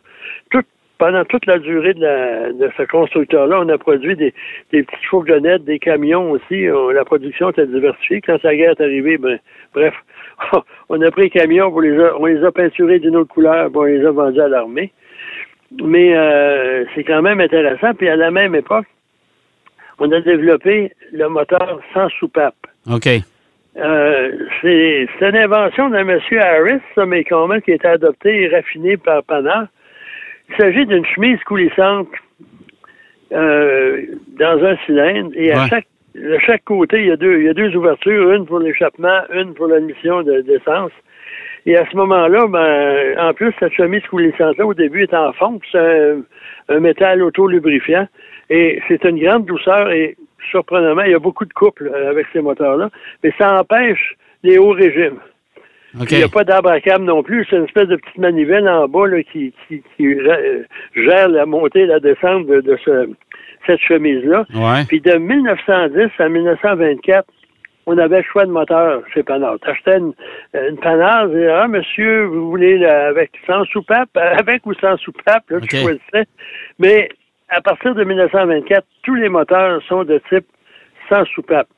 Pendant 0.97 1.25
toute 1.25 1.45
la 1.45 1.59
durée 1.59 1.93
de, 1.93 1.99
la- 2.01 2.53
de 2.53 2.71
ce 2.77 2.83
constructeur-là, 2.83 3.59
on 3.59 3.67
a 3.67 3.77
produit 3.77 4.15
des, 4.15 4.33
des 4.71 4.83
petites 4.83 5.03
fourgonnettes, 5.09 5.65
des 5.65 5.77
camions 5.77 6.31
aussi. 6.31 6.67
On- 6.71 6.87
la 6.89 7.03
production 7.03 7.49
était 7.49 7.67
diversifiée. 7.67 8.21
Quand 8.21 8.41
la 8.43 8.55
guerre 8.55 8.71
est 8.71 8.81
arrivée, 8.81 9.17
ben, 9.17 9.37
bref, 9.73 9.93
on 10.89 11.01
a 11.01 11.11
pris 11.11 11.23
les 11.23 11.29
camions, 11.29 11.69
on 11.75 11.79
les 11.81 11.99
a, 11.99 12.17
on 12.17 12.25
les 12.27 12.41
a 12.45 12.49
peinturés 12.49 12.99
d'une 12.99 13.17
autre 13.17 13.33
couleur, 13.33 13.67
puis 13.67 13.77
on 13.77 13.83
les 13.83 14.05
a 14.05 14.11
vendus 14.11 14.39
à 14.39 14.47
l'armée. 14.47 14.93
Mais 15.83 16.15
euh, 16.15 16.85
c'est 16.95 17.03
quand 17.03 17.21
même 17.21 17.41
intéressant. 17.41 17.93
Puis 17.93 18.07
à 18.07 18.15
la 18.15 18.31
même 18.31 18.55
époque, 18.55 18.85
on 19.99 20.09
a 20.13 20.21
développé 20.21 20.93
le 21.11 21.27
moteur 21.27 21.81
sans 21.93 22.07
soupape. 22.19 22.55
OK. 22.89 23.09
Euh, 23.77 24.31
c'est 24.61 25.07
c'est 25.19 25.29
une 25.29 25.35
invention 25.35 25.89
d'un 25.89 26.05
monsieur 26.05 26.39
Harris, 26.41 26.79
ça, 26.95 27.05
mais 27.05 27.23
quand 27.25 27.47
même 27.47 27.61
qui 27.61 27.71
a 27.71 27.75
été 27.75 27.87
adopté 27.87 28.43
et 28.43 28.47
raffiné 28.47 28.95
par 28.97 29.23
Panard. 29.23 29.67
Il 30.49 30.55
s'agit 30.55 30.85
d'une 30.85 31.05
chemise 31.05 31.41
coulissante 31.43 32.07
euh, 33.33 34.01
dans 34.39 34.63
un 34.63 34.77
cylindre 34.85 35.31
et 35.35 35.51
à 35.51 35.59
Ouais. 35.63 35.67
chaque 35.69 35.87
de 36.13 36.37
chaque 36.39 36.63
côté, 36.63 36.99
il 37.01 37.07
y, 37.07 37.11
a 37.11 37.17
deux, 37.17 37.39
il 37.39 37.43
y 37.43 37.49
a 37.49 37.53
deux 37.53 37.75
ouvertures, 37.75 38.31
une 38.31 38.45
pour 38.45 38.59
l'échappement, 38.59 39.19
une 39.33 39.53
pour 39.53 39.67
l'admission 39.67 40.21
de- 40.23 40.39
d'essence. 40.41 40.91
Et 41.65 41.75
à 41.75 41.85
ce 41.91 41.97
moment-là, 41.97 42.47
ben, 42.47 43.19
en 43.19 43.33
plus, 43.33 43.51
cette 43.59 43.73
chemise 43.73 44.01
coulissante-là, 44.03 44.65
au 44.65 44.73
début, 44.73 45.03
est 45.03 45.13
en 45.13 45.33
fonte. 45.33 45.61
C'est 45.73 45.77
un, 45.77 46.21
un 46.69 46.79
métal 46.79 47.21
auto-lubrifiant. 47.21 48.07
Et 48.49 48.79
c'est 48.87 49.03
une 49.03 49.19
grande 49.19 49.45
douceur 49.45 49.91
et, 49.91 50.15
surprenamment, 50.49 51.03
il 51.03 51.11
y 51.11 51.15
a 51.15 51.19
beaucoup 51.19 51.45
de 51.45 51.53
couples 51.53 51.91
euh, 51.93 52.09
avec 52.09 52.27
ces 52.33 52.41
moteurs-là. 52.41 52.89
Mais 53.23 53.31
ça 53.37 53.59
empêche 53.59 54.15
les 54.43 54.57
hauts 54.57 54.71
régimes. 54.71 55.17
Il 56.11 56.17
n'y 56.17 56.23
a 56.23 56.27
pas 56.27 56.43
d'arbre 56.43 56.69
à 56.69 56.81
câble 56.81 57.05
non 57.05 57.23
plus. 57.23 57.45
C'est 57.49 57.55
une 57.55 57.63
espèce 57.65 57.87
de 57.87 57.95
petite 57.95 58.17
manivelle 58.17 58.67
en 58.67 58.87
bas 58.87 59.07
là, 59.07 59.23
qui, 59.23 59.53
qui, 59.67 59.81
qui 59.95 60.05
euh, 60.07 60.63
gère 60.93 61.29
la 61.29 61.45
montée 61.45 61.81
et 61.81 61.85
la 61.85 61.99
descente 62.01 62.47
de, 62.47 62.59
de 62.59 62.77
ce- 62.83 63.09
cette 63.65 63.79
chemise-là. 63.79 64.45
Ouais. 64.53 64.83
Puis 64.89 64.99
de 64.99 65.13
1910 65.17 66.09
à 66.19 66.27
1924, 66.29 67.25
on 67.87 67.97
avait 67.97 68.17
le 68.17 68.23
choix 68.23 68.45
de 68.45 68.51
moteur 68.51 69.03
chez 69.13 69.23
Panard. 69.23 69.57
T'achetais 69.59 69.97
une, 69.99 70.11
une 70.53 70.77
Panard, 70.77 71.27
tu 71.29 71.35
disais, 71.35 71.49
ah, 71.49 71.67
monsieur, 71.69 72.25
vous 72.25 72.49
voulez 72.49 72.83
avec 72.85 73.31
sans 73.47 73.63
soupape, 73.65 74.09
avec 74.15 74.65
ou 74.65 74.73
sans 74.73 74.97
soupape, 74.97 75.49
là, 75.49 75.59
tu 75.61 75.67
choisissais. 75.81 76.25
Mais 76.77 77.07
à 77.55 77.61
partir 77.61 77.95
de 77.95 78.03
1924, 78.03 78.85
tous 79.03 79.15
les 79.15 79.29
moteurs 79.29 79.81
sont 79.83 80.03
de 80.03 80.21
type 80.29 80.45
sans 81.09 81.25
soupape. 81.25 81.69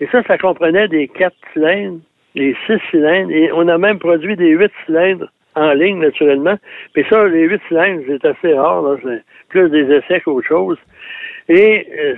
Et 0.00 0.06
ça, 0.08 0.22
ça 0.24 0.36
comprenait 0.36 0.88
des 0.88 1.08
quatre 1.08 1.36
cylindres 1.52 2.00
les 2.34 2.56
six 2.66 2.78
cylindres, 2.90 3.30
et 3.30 3.50
on 3.52 3.68
a 3.68 3.78
même 3.78 3.98
produit 3.98 4.36
des 4.36 4.50
huit 4.50 4.72
cylindres 4.84 5.30
en 5.54 5.72
ligne, 5.72 6.00
naturellement. 6.00 6.56
Mais 6.96 7.04
ça, 7.08 7.26
les 7.28 7.42
huit 7.42 7.62
cylindres, 7.68 8.02
c'est 8.08 8.24
assez 8.24 8.54
rare, 8.54 8.82
là, 8.82 8.96
c'est 9.02 9.22
plus 9.48 9.70
des 9.70 9.84
essais 9.94 10.20
qu'autre 10.20 10.46
chose. 10.46 10.78
Et 11.48 11.86
euh, 11.96 12.14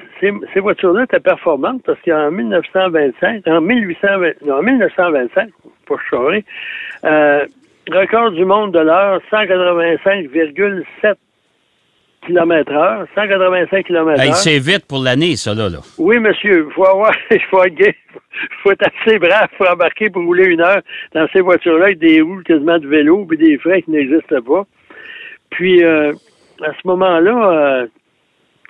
ces, 0.54 0.60
voitures-là 0.60 1.02
étaient 1.04 1.20
performantes 1.20 1.82
parce 1.84 2.00
qu'en 2.02 2.30
1925, 2.30 3.46
en 3.46 3.60
1820, 3.60 4.46
non, 4.46 4.54
en 4.54 4.62
1925, 4.62 5.50
pas 5.86 5.96
charrer, 6.08 6.44
euh, 7.04 7.44
record 7.90 8.30
du 8.30 8.44
monde 8.44 8.72
de 8.72 8.78
l'heure, 8.78 9.20
185,7 9.30 11.16
km 12.26 12.72
heure, 12.72 13.06
185 13.14 13.84
km 13.86 14.20
Hey, 14.20 14.28
heure. 14.28 14.34
c'est 14.36 14.58
vite 14.58 14.86
pour 14.88 15.02
l'année, 15.02 15.36
ça, 15.36 15.54
là. 15.54 15.68
là. 15.68 15.78
Oui, 15.98 16.18
monsieur, 16.18 16.66
il 16.68 16.72
faut 16.74 16.86
avoir, 16.86 17.12
il 17.30 17.40
faut 17.50 17.62
être 17.64 17.74
gay. 17.74 17.94
faut 18.62 18.72
être 18.72 18.86
assez 18.86 19.18
brave 19.18 19.48
pour 19.56 19.68
embarquer 19.70 20.10
pour 20.10 20.22
rouler 20.24 20.46
une 20.46 20.60
heure 20.60 20.80
dans 21.14 21.26
ces 21.32 21.40
voitures-là 21.40 21.86
avec 21.86 21.98
des 21.98 22.20
roues 22.20 22.42
quasiment 22.44 22.78
de 22.78 22.86
vélo 22.86 23.24
puis 23.26 23.38
des 23.38 23.56
freins 23.58 23.80
qui 23.80 23.90
n'existent 23.90 24.42
pas. 24.42 24.64
Puis, 25.50 25.82
euh, 25.84 26.12
à 26.62 26.72
ce 26.72 26.86
moment-là, 26.86 27.50
euh, 27.52 27.86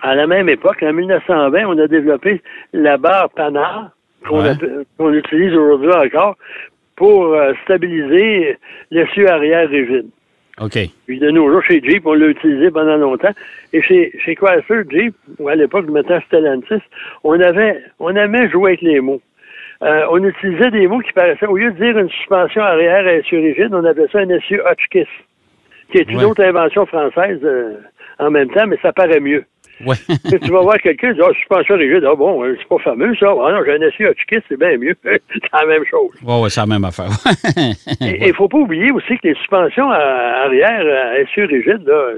à 0.03 0.15
la 0.15 0.27
même 0.27 0.49
époque, 0.49 0.83
en 0.83 0.93
1920, 0.93 1.65
on 1.67 1.79
a 1.79 1.87
développé 1.89 2.43
la 2.73 2.97
barre 2.99 3.31
Panard 3.31 3.91
qu'on 4.29 4.43
Ouais. 4.43 4.51
appelle- 4.51 4.85
qu'on 4.99 5.13
utilise 5.15 5.55
aujourd'hui 5.55 5.93
encore 5.93 6.37
pour 6.97 7.35
euh, 7.35 7.53
stabiliser 7.65 8.59
l'essieu 8.91 9.29
arrière 9.31 9.69
rigide. 9.69 10.07
OK. 10.61 10.79
Puis 11.07 11.19
de 11.19 11.31
nos 11.31 11.51
jours, 11.51 11.63
chez 11.63 11.81
Jeep, 11.83 12.07
on 12.07 12.15
l'a 12.15 12.29
utilisé 12.29 12.71
pendant 12.71 12.97
longtemps. 12.97 13.33
Et 13.75 13.83
chez, 13.83 14.13
chez 14.25 14.35
Chrysler 14.35 14.85
Jeep, 14.91 15.15
ou 15.39 15.49
à 15.49 15.55
l'époque, 15.55 15.87
maintenant 15.89 16.21
Stellantis, 16.27 16.83
on 17.25 17.39
avait, 17.41 17.83
on 17.99 18.15
aimait 18.17 18.49
jouer 18.49 18.71
avec 18.71 18.81
les 18.83 19.01
mots. 19.01 19.21
Euh, 19.83 20.07
on 20.11 20.25
utilisait 20.25 20.71
des 20.71 20.87
mots 20.87 21.01
qui 21.01 21.13
paraissaient, 21.13 21.47
au 21.47 21.57
lieu 21.59 21.71
de 21.73 21.77
dire 21.85 21.99
une 21.99 22.09
suspension 22.09 22.63
arrière 22.63 23.07
à 23.07 23.13
essieu 23.15 23.39
rigide, 23.39 23.75
on 23.75 23.85
appelait 23.85 24.09
ça 24.11 24.21
un 24.21 24.29
essieu 24.31 24.63
Hotchkiss, 24.67 25.07
qui 25.93 25.99
est 25.99 26.09
une 26.11 26.19
Ouais. 26.19 26.25
autre 26.25 26.43
invention 26.43 26.87
française 26.87 27.41
euh, 27.45 27.75
en 28.19 28.31
même 28.31 28.49
temps, 28.51 28.67
mais 28.67 28.79
ça 28.81 28.95
paraît 28.95 29.21
mieux. 29.21 29.45
Ouais. 29.85 29.97
Tu 30.43 30.51
vas 30.51 30.61
voir 30.63 30.79
quelqu'un, 30.79 31.09
tu 31.11 31.17
dis, 31.17 31.21
ah, 31.23 31.33
suspension 31.35 31.75
rigide, 31.77 32.05
ah 32.11 32.15
bon, 32.15 32.43
euh, 32.45 32.57
c'est 32.59 32.69
pas 32.69 32.79
fameux 32.79 33.15
ça. 33.17 33.27
Ah 33.31 33.53
non, 33.53 33.61
j'ai 33.67 33.73
un 33.73 33.83
essieu 33.87 34.09
Hotchkiss, 34.09 34.41
c'est 34.49 34.59
bien 34.59 34.77
mieux. 34.79 34.95
c'est 35.05 35.21
la 35.53 35.67
même 35.67 35.85
chose. 35.85 36.11
ouais, 36.25 36.41
ouais, 36.43 36.49
c'est 36.51 36.61
la 36.61 36.67
même 36.67 36.85
affaire. 36.85 37.11
Et 38.01 38.29
il 38.29 38.35
faut 38.35 38.49
pas 38.49 38.59
oublier 38.59 38.91
aussi 38.93 39.19
que 39.19 39.29
les 39.29 39.35
suspensions 39.35 39.91
à- 39.91 40.45
arrière 40.47 40.81
à 41.13 41.19
essieu 41.21 41.45
rigide, 41.45 41.83
là, 41.87 42.13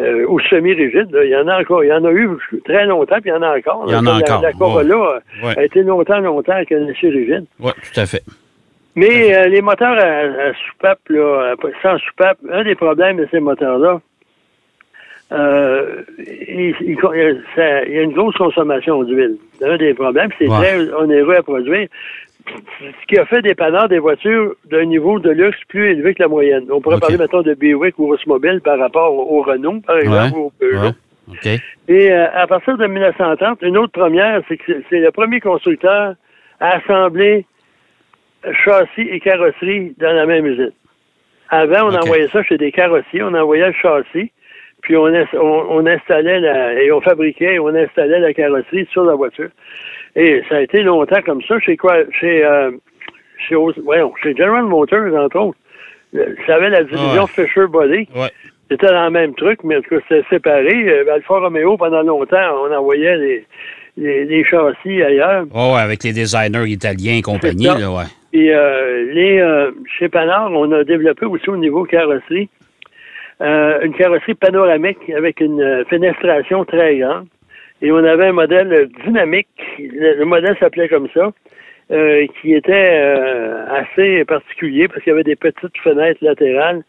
euh, 0.00 0.26
ou 0.28 0.38
semi-rigide, 0.40 1.08
il 1.24 1.30
y 1.30 1.36
en 1.36 1.48
a 1.48 1.60
encore, 1.60 1.82
il 1.84 1.88
y 1.88 1.92
en 1.92 2.04
a 2.04 2.12
eu 2.12 2.28
très 2.64 2.86
longtemps, 2.86 3.16
puis 3.20 3.30
il 3.30 3.34
y 3.34 3.36
en 3.36 3.42
a 3.42 3.56
encore. 3.58 3.84
Il 3.88 3.92
y 3.92 3.96
en 3.96 4.06
a 4.06 4.10
La- 4.10 4.16
encore, 4.18 4.42
La, 4.42 4.52
Corolla 4.52 4.96
Ouais. 5.42 5.50
euh, 5.56 5.60
a 5.60 5.64
été 5.64 5.82
longtemps, 5.82 6.20
longtemps 6.20 6.52
avec 6.52 6.70
un 6.72 6.86
essieu 6.88 7.08
rigide. 7.08 7.46
oui, 7.58 7.72
tout 7.92 8.00
à 8.00 8.06
fait. 8.06 8.22
Mais 8.94 9.34
euh, 9.34 9.48
les 9.48 9.62
moteurs 9.62 9.98
à, 9.98 10.48
à 10.50 10.52
soupape, 10.70 11.00
là, 11.08 11.52
à- 11.54 11.82
sans 11.82 11.98
soupape, 11.98 12.38
un 12.52 12.62
des 12.62 12.74
problèmes 12.74 13.16
de 13.16 13.26
ces 13.30 13.40
moteurs-là, 13.40 14.00
euh, 15.32 16.02
il, 16.18 16.74
il- 16.80 17.42
ça- 17.56 17.84
il 17.84 17.92
y 17.94 17.98
a 17.98 18.02
une 18.02 18.12
grosse 18.12 18.36
consommation 18.36 19.02
d'huile. 19.04 19.36
C'est 19.58 19.66
un 19.68 19.76
des 19.76 19.94
problèmes. 19.94 20.30
C'est 20.38 20.48
Ouais. 20.48 20.56
très 20.58 20.92
onéreux 20.94 21.36
à 21.36 21.42
produire. 21.42 21.88
Ce 22.46 23.06
qui 23.06 23.18
a 23.18 23.24
fait 23.26 23.40
dépanneur 23.40 23.88
des 23.88 23.98
voitures 24.00 24.54
d'un 24.70 24.84
niveau 24.84 25.18
de 25.20 25.30
luxe 25.30 25.58
plus 25.68 25.90
élevé 25.92 26.12
que 26.14 26.22
la 26.22 26.28
moyenne. 26.28 26.64
On 26.70 26.80
pourrait 26.80 26.98
parler, 26.98 27.16
maintenant 27.16 27.42
de 27.42 27.54
Buick 27.54 27.98
ou 27.98 28.10
Oldsmobile 28.12 28.60
par 28.64 28.78
rapport 28.78 29.14
au, 29.14 29.38
au 29.38 29.42
Renault, 29.42 29.80
par 29.86 29.98
exemple, 29.98 30.34
Ouais. 30.34 30.38
ou 30.38 30.46
au 30.46 30.52
Peugeot. 30.58 30.78
Ouais. 30.80 30.90
OK. 31.34 31.46
Et 31.88 32.12
euh, 32.12 32.26
à 32.34 32.46
partir 32.48 32.76
de 32.76 32.86
1930, 32.86 33.62
une 33.62 33.78
autre 33.78 33.92
première, 33.92 34.42
c'est 34.48 34.56
que 34.56 34.72
c'est- 34.90 34.98
le 34.98 35.12
premier 35.12 35.38
constructeur 35.40 36.14
à 36.58 36.76
assembler 36.78 37.46
châssis 38.64 39.02
et 39.08 39.20
carrosserie 39.20 39.94
dans 39.98 40.12
la 40.12 40.26
même 40.26 40.44
usine. 40.46 40.72
Avant, 41.48 41.90
on 41.90 41.94
envoyait 41.94 42.28
ça 42.28 42.42
chez 42.42 42.56
des 42.58 42.72
carrossiers, 42.72 43.22
on 43.22 43.34
envoyait 43.34 43.68
le 43.68 43.72
châssis, 43.74 44.32
puis 44.82 44.96
on, 44.96 45.06
on, 45.06 45.66
on 45.70 45.86
installait 45.86 46.40
la, 46.40 46.74
et 46.82 46.92
on 46.92 47.00
fabriquait 47.00 47.54
et 47.54 47.58
on 47.58 47.68
installait 47.74 48.20
la 48.20 48.34
carrosserie 48.34 48.86
sur 48.92 49.04
la 49.04 49.14
voiture. 49.14 49.48
Et 50.14 50.42
ça 50.48 50.56
a 50.56 50.60
été 50.60 50.82
longtemps 50.82 51.22
comme 51.24 51.40
ça 51.42 51.58
chez 51.60 51.76
quoi, 51.76 51.98
chez, 52.20 52.44
euh, 52.44 52.70
chez, 53.48 53.54
voyons, 53.84 54.12
chez 54.22 54.36
General 54.36 54.64
Motors, 54.64 55.14
entre 55.16 55.38
autres. 55.38 55.58
Euh, 56.14 56.34
Ça 56.46 56.56
avait 56.56 56.68
la 56.70 56.84
division 56.84 57.22
Ouais. 57.22 57.28
Fisher 57.46 57.66
Body. 57.68 58.08
Ouais. 58.14 58.28
C'était 58.70 58.86
dans 58.88 59.04
le 59.04 59.10
même 59.10 59.34
truc, 59.34 59.60
mais 59.64 59.76
en 59.76 59.80
tout 59.82 59.90
cas, 59.96 60.02
c'était 60.08 60.26
séparé. 60.28 60.88
Euh, 60.88 61.14
Alfa 61.14 61.38
Romeo, 61.38 61.76
pendant 61.76 62.02
longtemps, 62.02 62.64
on 62.64 62.74
envoyait 62.74 63.16
les, 63.16 63.46
les, 63.96 64.24
les 64.24 64.44
châssis 64.44 65.02
ailleurs. 65.02 65.44
Oh, 65.54 65.72
ouais, 65.74 65.80
avec 65.80 66.02
les 66.04 66.12
designers 66.12 66.66
italiens 66.70 67.16
et 67.18 67.22
compagnie, 67.22 67.66
là, 67.66 67.90
ouais. 67.90 68.04
Et 68.34 68.50
euh, 68.54 69.12
les, 69.12 69.38
euh, 69.40 69.70
chez 69.98 70.08
Panard, 70.08 70.50
on 70.52 70.72
a 70.72 70.84
développé 70.84 71.26
aussi 71.26 71.50
au 71.50 71.56
niveau 71.58 71.84
carrosserie 71.84 72.48
euh, 73.40 73.80
une 73.82 73.94
carrosserie 73.94 74.34
panoramique 74.34 75.10
avec 75.16 75.40
une 75.40 75.60
euh, 75.60 75.84
fenestration 75.86 76.64
très 76.64 76.98
grande. 76.98 77.26
Et 77.80 77.90
on 77.90 78.04
avait 78.04 78.26
un 78.26 78.32
modèle 78.32 78.88
dynamique, 79.04 79.48
le, 79.78 80.18
le 80.18 80.24
modèle 80.24 80.56
s'appelait 80.60 80.88
comme 80.88 81.08
ça, 81.12 81.32
euh, 81.90 82.26
qui 82.40 82.54
était 82.54 82.72
euh, 82.72 83.66
assez 83.68 84.24
particulier 84.24 84.88
parce 84.88 85.02
qu'il 85.02 85.10
y 85.10 85.14
avait 85.14 85.24
des 85.24 85.36
petites 85.36 85.76
fenêtres 85.82 86.24
latérales. 86.24 86.84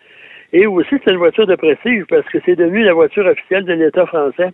Et 0.54 0.68
aussi, 0.68 0.90
c'était 0.92 1.12
une 1.12 1.18
voiture 1.18 1.48
de 1.48 1.56
prestige 1.56 2.06
parce 2.08 2.28
que 2.30 2.38
c'est 2.46 2.56
devenu 2.56 2.84
la 2.84 2.94
voiture 2.94 3.26
officielle 3.26 3.66
de 3.66 3.74
l'État 3.74 4.06
français 4.06 4.52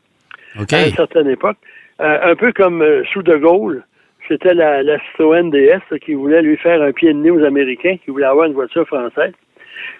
OK. 0.60 0.72
à 0.74 0.88
une 0.88 0.94
certaine 0.96 1.28
époque. 1.28 1.58
Euh, 2.02 2.32
un 2.32 2.36
peu 2.36 2.54
comme 2.54 2.82
euh, 2.82 3.04
sous 3.12 3.22
De 3.22 3.36
Gaulle, 3.36 3.84
c'était 4.28 4.54
la, 4.54 4.82
la 4.82 4.98
Citroën 5.00 5.52
DS 5.52 6.00
qui 6.00 6.14
voulait 6.14 6.42
lui 6.42 6.56
faire 6.56 6.82
un 6.82 6.94
pied 6.94 7.14
de 7.14 7.20
nez 7.20 7.32
aux 7.32 7.44
Américains, 7.44 7.98
qui 8.04 8.10
voulait 8.10 8.26
avoir 8.26 8.46
une 8.46 8.54
voiture 8.54 8.88
française. 8.88 9.34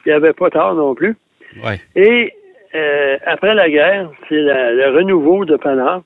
Il 0.06 0.10
n'y 0.10 0.14
avait 0.14 0.34
pas 0.34 0.50
tard 0.50 0.74
non 0.74 0.96
plus. 0.96 1.18
Ouais. 1.64 1.80
Et 1.96 2.34
euh, 2.76 3.18
après 3.26 3.54
la 3.56 3.70
guerre, 3.70 4.10
c'est 4.28 4.36
la- 4.42 4.72
le 4.72 4.96
renouveau 4.98 5.46
de 5.46 5.56
Panard. 5.58 6.04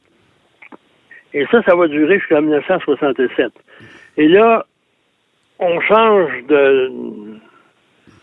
Et 1.33 1.45
ça, 1.51 1.61
ça 1.63 1.75
va 1.75 1.87
durer 1.87 2.19
jusqu'en 2.19 2.41
1967. 2.41 3.51
Et 4.17 4.27
là, 4.27 4.65
on 5.59 5.79
change 5.81 6.29
de, 6.47 6.91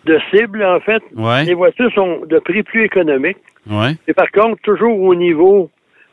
de 0.04 0.20
cible, 0.30 0.64
en 0.64 0.78
fait. 0.80 1.02
Ouais. 1.16 1.44
Les 1.44 1.54
voitures 1.54 1.92
sont 1.92 2.20
de 2.26 2.38
prix 2.38 2.62
plus 2.62 2.84
économique. 2.84 3.38
Ouais. 3.68 3.96
Et 4.06 4.14
par 4.14 4.30
contre, 4.30 4.60
toujours 4.62 4.98
au 5.00 5.14
niveau 5.14 5.70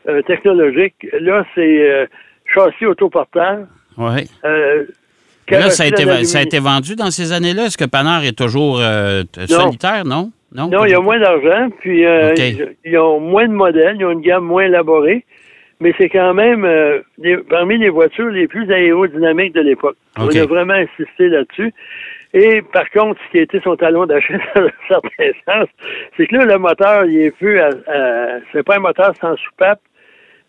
euh, 0.09 0.21
technologique, 0.23 0.95
là, 1.19 1.45
c'est 1.53 1.89
euh, 1.89 2.05
châssis 2.53 2.85
autoporteur. 2.85 3.59
Ouais. 3.97 4.25
Euh, 4.45 4.85
Là, 5.49 5.69
ça 5.69 5.83
a, 5.83 5.87
été, 5.87 6.03
ça 6.25 6.39
a 6.39 6.41
été 6.41 6.59
vendu 6.59 6.97
dans 6.97 7.09
ces 7.09 7.31
années-là. 7.31 7.67
Est-ce 7.67 7.77
que 7.77 7.85
Panard 7.85 8.25
est 8.25 8.37
toujours 8.37 8.81
solitaire, 9.47 10.03
non? 10.03 10.29
Non, 10.57 10.67
Non, 10.69 10.85
il 10.85 10.91
y 10.91 10.93
a 10.93 10.99
moins 10.99 11.19
d'argent, 11.19 11.69
puis 11.79 12.05
euh, 12.05 12.33
ils, 12.49 12.75
ils 12.91 12.97
ont 12.97 13.19
moins 13.19 13.47
de 13.47 13.53
modèles, 13.53 13.95
ils 13.99 14.05
ont 14.05 14.11
une 14.11 14.21
gamme 14.21 14.43
moins 14.43 14.63
élaborée, 14.65 15.23
mais 15.79 15.93
c'est 15.97 16.09
quand 16.09 16.33
même 16.33 16.65
euh, 16.65 16.99
parmi 17.49 17.77
les 17.77 17.89
voitures 17.89 18.29
les 18.29 18.47
plus 18.47 18.69
aérodynamiques 18.71 19.53
de 19.53 19.61
l'époque. 19.61 19.97
On 20.17 20.27
a 20.41 20.45
vraiment 20.47 20.73
insisté 20.73 21.29
là-dessus. 21.29 21.71
Et 22.33 22.61
par 22.61 22.89
contre, 22.89 23.19
ce 23.25 23.31
qui 23.31 23.39
a 23.39 23.41
été 23.43 23.59
son 23.61 23.75
talon 23.77 24.05
d'achat 24.05 24.33
dans 24.55 24.63
un 24.63 24.69
certain 24.89 25.31
sens, 25.45 25.67
c'est 26.17 26.27
que 26.27 26.35
là, 26.35 26.45
le 26.45 26.57
moteur, 26.57 27.05
il 27.05 27.21
est 27.21 27.31
plus 27.31 27.59
à, 27.59 27.69
à- 27.87 28.39
c'est 28.51 28.63
pas 28.63 28.75
un 28.77 28.79
moteur 28.79 29.13
sans 29.21 29.35
soupape, 29.37 29.79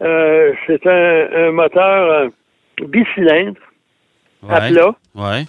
euh, 0.02 0.52
c'est 0.66 0.86
un, 0.86 1.28
un 1.48 1.52
moteur 1.52 2.30
bicylindre 2.86 3.60
à 4.48 4.60
plat. 4.72 4.94
Ouais. 5.14 5.42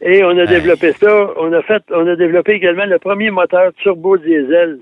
Et 0.00 0.22
on 0.24 0.30
a 0.36 0.42
Hey. 0.42 0.48
développé 0.48 0.92
ça. 0.92 1.28
On 1.38 1.52
a 1.52 1.62
fait, 1.62 1.82
on 1.90 2.06
a 2.06 2.16
développé 2.16 2.52
également 2.52 2.84
le 2.86 2.98
premier 2.98 3.30
moteur 3.30 3.72
turbo 3.78 4.16
diesel 4.18 4.78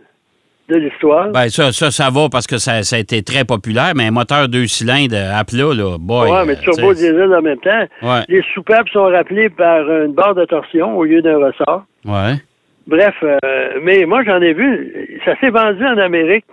de 0.68 0.76
l'histoire. 0.76 1.28
Ben, 1.30 1.48
ça, 1.48 1.72
ça, 1.72 1.90
ça 1.90 2.08
va 2.10 2.28
parce 2.30 2.46
que 2.46 2.56
ça, 2.58 2.82
ça 2.82 2.96
a 2.96 2.98
été 2.98 3.22
très 3.22 3.44
populaire, 3.44 3.92
mais 3.94 4.06
un 4.06 4.10
moteur 4.10 4.48
deux 4.48 4.66
cylindres 4.66 5.14
à 5.34 5.44
plat, 5.44 5.74
là, 5.74 5.98
boy. 6.00 6.30
ouais, 6.30 6.44
mais 6.46 6.54
euh, 6.54 6.60
turbo 6.62 6.92
tu 6.94 7.00
sais, 7.00 7.10
diesel 7.12 7.34
en 7.34 7.42
même 7.42 7.58
temps. 7.60 7.84
Ouais. 8.02 8.20
Les 8.28 8.42
soupapes 8.54 8.88
sont 8.88 9.04
rappelés 9.04 9.50
par 9.50 9.80
une 9.90 10.14
barre 10.14 10.34
de 10.34 10.44
torsion 10.46 10.96
au 10.96 11.04
lieu 11.04 11.20
d'un 11.22 11.36
ressort. 11.38 11.84
Ouais. 12.06 12.34
Bref, 12.86 13.14
euh, 13.22 13.38
mais 13.82 14.04
moi 14.04 14.22
j'en 14.24 14.42
ai 14.42 14.52
vu, 14.52 15.20
ça 15.24 15.34
s'est 15.40 15.48
vendu 15.50 15.84
en 15.86 15.96
Amérique 15.96 16.44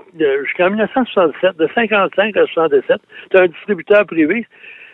jusqu'en 0.46 0.70
1967, 0.70 1.58
de 1.58 1.68
55 1.76 2.38
à 2.38 2.46
67. 2.46 2.98
C'est 3.32 3.40
un 3.40 3.48
distributeur 3.48 4.06
privé. 4.06 4.46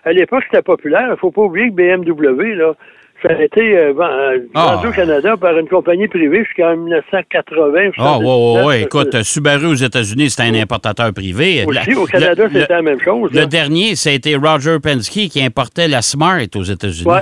À 0.04 0.14
l'époque, 0.14 0.44
c'était 0.50 0.64
populaire. 0.64 1.10
Il 1.12 1.18
faut 1.20 1.32
pas 1.32 1.42
oublier 1.44 1.70
que 1.70 1.76
BMW, 1.76 2.56
là, 2.56 2.74
ça 3.22 3.30
a 3.30 3.42
été 3.42 3.78
euh, 3.78 3.94
ven- 3.94 4.04
euh, 4.10 4.40
Ah. 4.54 4.76
vendu 4.76 4.88
au 4.88 4.92
Canada 4.92 5.36
par 5.38 5.58
une 5.58 5.68
compagnie 5.68 6.08
privée 6.08 6.44
jusqu'en 6.46 6.76
1980. 6.78 7.92
Ah, 7.98 8.18
ouais, 8.20 8.26
ouais, 8.26 8.66
ouais. 8.66 8.82
79. 8.82 8.82
Écoute, 8.84 9.24
Subaru 9.24 9.66
aux 9.68 9.74
États-Unis, 9.76 10.30
c'était 10.30 10.50
un 10.50 10.56
importateur 10.62 11.12
privé. 11.14 11.64
Aussi, 11.66 11.92
La- 11.92 12.00
au 12.00 12.06
Canada, 12.06 12.44
c'était 12.52 12.74
la 12.74 12.82
même 12.82 13.00
chose. 13.02 13.32
Le 13.34 13.40
là. 13.42 13.46
dernier, 13.46 13.96
ça 13.96 14.10
a 14.10 14.14
été 14.14 14.36
Roger 14.36 14.78
Penske 14.82 15.30
qui 15.30 15.42
importait 15.44 15.88
la 15.88 16.02
Smart 16.02 16.42
aux 16.56 16.64
États-Unis. 16.64 17.08
Ouais. 17.10 17.22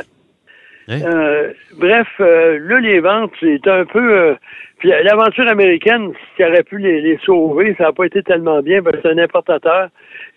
Hein? 0.88 1.00
Euh, 1.04 1.52
bref, 1.80 2.08
euh, 2.20 2.60
là, 2.62 2.80
les 2.80 3.00
ventes, 3.00 3.32
c'est 3.40 3.68
un 3.68 3.86
peu... 3.86 4.36
puis 4.78 4.90
l'aventure 5.04 5.48
américaine, 5.48 6.12
ce 6.14 6.36
qui 6.38 6.48
aurait 6.48 6.62
pu 6.64 6.78
les, 6.78 7.02
les 7.02 7.18
sauver, 7.26 7.74
ça 7.78 7.86
n'a 7.86 7.92
pas 7.94 8.06
été 8.06 8.22
tellement 8.22 8.62
bien 8.62 8.84
parce 8.84 8.98
que 8.98 9.02
c'est 9.04 9.12
un 9.12 9.18
importateur. 9.24 9.88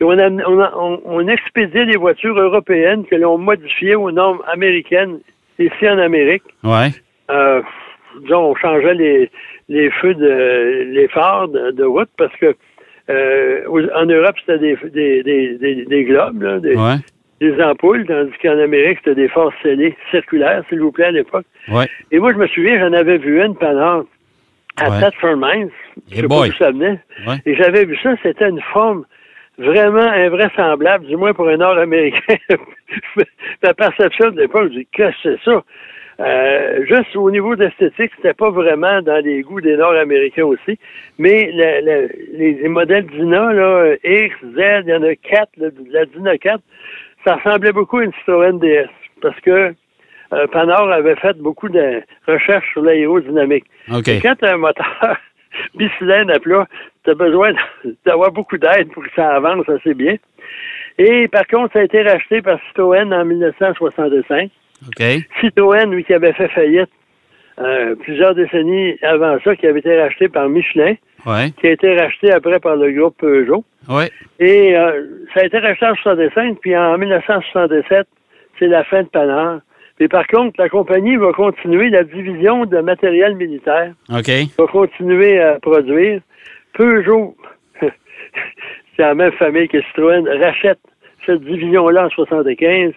Et 0.00 0.04
on, 0.04 0.12
a, 0.12 0.30
on, 0.30 0.60
a- 0.60 0.72
on, 0.76 1.00
on 1.04 1.28
expédiait 1.28 1.84
des 1.84 1.98
voitures 1.98 2.38
européennes 2.38 3.04
que 3.04 3.16
l'on 3.16 3.36
modifiait 3.36 3.96
aux 3.96 4.10
normes 4.10 4.40
américaines 4.50 5.18
ici 5.58 5.88
en 5.88 5.98
Amérique. 5.98 6.42
Ouais. 6.64 6.88
Euh, 7.30 7.62
disons, 8.22 8.50
on 8.50 8.54
changeait 8.54 8.94
les, 8.94 9.30
les 9.68 9.90
feux 9.90 10.14
de 10.14 10.84
les 10.92 11.08
phares 11.08 11.48
de, 11.48 11.70
de 11.72 11.84
route 11.84 12.08
parce 12.16 12.34
que 12.36 12.54
euh, 13.10 13.88
en 13.94 14.04
Europe, 14.06 14.36
c'était 14.40 14.58
des, 14.58 14.76
des, 14.90 15.22
des, 15.22 15.58
des, 15.58 15.84
des 15.86 16.04
globes, 16.04 16.42
là, 16.42 16.58
des, 16.58 16.74
Ouais. 16.76 16.96
des 17.40 17.62
ampoules, 17.62 18.04
tandis 18.06 18.32
qu'en 18.42 18.58
Amérique, 18.58 18.98
c'était 18.98 19.14
des 19.14 19.28
phares 19.28 19.52
scellés, 19.62 19.96
circulaires, 20.10 20.62
s'il 20.68 20.80
vous 20.80 20.92
plaît, 20.92 21.06
à 21.06 21.10
l'époque. 21.12 21.46
Ouais. 21.68 21.86
Et 22.10 22.18
moi, 22.18 22.32
je 22.32 22.38
me 22.38 22.46
souviens, 22.48 22.78
j'en 22.78 22.92
avais 22.92 23.16
vu 23.18 23.42
une 23.42 23.54
pendant 23.54 24.04
à 24.80 24.90
Ouais. 24.90 25.00
Thetford 25.00 25.36
Mines. 25.38 25.70
Je 26.10 26.16
sais 26.16 26.28
pas 26.28 26.46
d'où 26.46 26.52
ça 26.58 26.70
venait. 26.70 27.00
Et 27.46 27.54
j'avais 27.56 27.84
vu 27.84 27.96
ça, 28.02 28.14
c'était 28.22 28.48
une 28.48 28.60
forme 28.72 29.04
vraiment 29.58 30.00
invraisemblable, 30.00 31.06
du 31.06 31.16
moins 31.16 31.34
pour 31.34 31.48
un 31.48 31.56
Nord-Américain. 31.56 32.36
Ma 33.62 33.74
perception 33.74 34.30
de 34.30 34.40
l'époque, 34.40 34.70
je 34.72 34.78
dis, 34.78 34.86
que 34.96 35.10
c'est 35.22 35.38
ça? 35.44 35.62
Euh, 36.20 36.84
juste 36.86 37.14
au 37.14 37.30
niveau 37.30 37.54
d'esthétique, 37.54 38.10
c'était 38.16 38.34
pas 38.34 38.50
vraiment 38.50 39.00
dans 39.02 39.22
les 39.24 39.42
goûts 39.42 39.60
des 39.60 39.76
Nord-Américains 39.76 40.44
aussi. 40.44 40.76
Mais 41.18 41.50
le- 41.52 42.08
les, 42.36 42.54
les 42.54 42.68
modèles 42.68 43.06
Dina, 43.06 43.52
là, 43.52 43.94
X, 44.02 44.34
Z, 44.42 44.82
il 44.84 44.88
y 44.88 44.94
en 44.94 45.02
a 45.04 45.14
quatre, 45.14 45.50
là, 45.56 45.68
la 45.90 46.06
Dina 46.06 46.36
4, 46.36 46.60
ça 47.24 47.36
ressemblait 47.36 47.72
beaucoup 47.72 47.98
à 47.98 48.04
une 48.04 48.12
Citroën 48.14 48.58
DS. 48.58 48.88
Parce 49.22 49.38
que 49.40 49.74
euh, 50.32 50.46
Panhard 50.48 50.90
avait 50.90 51.16
fait 51.16 51.36
beaucoup 51.38 51.68
de 51.68 52.02
recherches 52.26 52.68
sur 52.72 52.82
l'aérodynamique. 52.82 53.64
OK. 53.92 54.08
Et 54.08 54.18
quand 54.20 54.42
un 54.42 54.56
moteur 54.56 55.16
bicylindre 55.74 56.34
à 56.34 56.38
plat, 56.38 56.66
tu 57.04 57.10
as 57.10 57.14
besoin 57.14 57.52
d'avoir 58.06 58.32
beaucoup 58.32 58.58
d'aide 58.58 58.90
pour 58.92 59.02
que 59.02 59.10
ça 59.14 59.34
avance 59.34 59.68
assez 59.68 59.94
bien. 59.94 60.16
Et 60.98 61.28
par 61.28 61.46
contre, 61.46 61.72
ça 61.74 61.80
a 61.80 61.82
été 61.84 62.02
racheté 62.02 62.42
par 62.42 62.58
Citroën 62.68 63.12
en 63.14 63.24
1965. 63.24 64.50
OK. 64.88 65.04
Citroën, 65.40 65.90
lui, 65.90 66.04
qui 66.04 66.14
avait 66.14 66.32
fait 66.32 66.48
faillite 66.48 66.90
euh, 67.60 67.94
plusieurs 67.96 68.34
décennies 68.34 68.96
avant 69.02 69.36
ça, 69.44 69.56
qui 69.56 69.66
avait 69.66 69.80
été 69.80 70.00
racheté 70.00 70.28
par 70.28 70.48
Michelin, 70.48 70.94
Ouais. 71.26 71.50
qui 71.60 71.66
a 71.66 71.72
été 71.72 71.98
racheté 71.98 72.30
après 72.32 72.60
par 72.60 72.76
le 72.76 72.92
groupe 72.92 73.16
Peugeot. 73.18 73.64
Ouais. 73.88 74.10
Et 74.38 74.76
euh, 74.76 75.02
ça 75.34 75.40
a 75.40 75.44
été 75.46 75.58
racheté 75.58 75.86
en 75.86 75.94
65, 75.96 76.58
puis 76.60 76.76
en 76.76 76.96
1967, 76.96 78.06
c'est 78.58 78.68
la 78.68 78.84
fin 78.84 79.02
de 79.02 79.08
Panhard. 79.08 79.60
Mais 80.00 80.08
par 80.08 80.26
contre, 80.28 80.54
la 80.60 80.68
compagnie 80.68 81.16
va 81.16 81.32
continuer 81.32 81.90
la 81.90 82.04
division 82.04 82.64
de 82.66 82.78
matériel 82.80 83.34
militaire, 83.36 83.92
OK. 84.10 84.30
va 84.58 84.66
continuer 84.66 85.40
à 85.40 85.58
produire. 85.60 86.20
Peugeot, 86.74 87.36
c'est 87.80 87.90
la 89.02 89.14
même 89.14 89.32
famille 89.32 89.68
que 89.68 89.80
Citroën, 89.82 90.28
rachète 90.40 90.78
cette 91.26 91.42
division-là 91.42 92.06
en 92.06 92.10
75. 92.10 92.92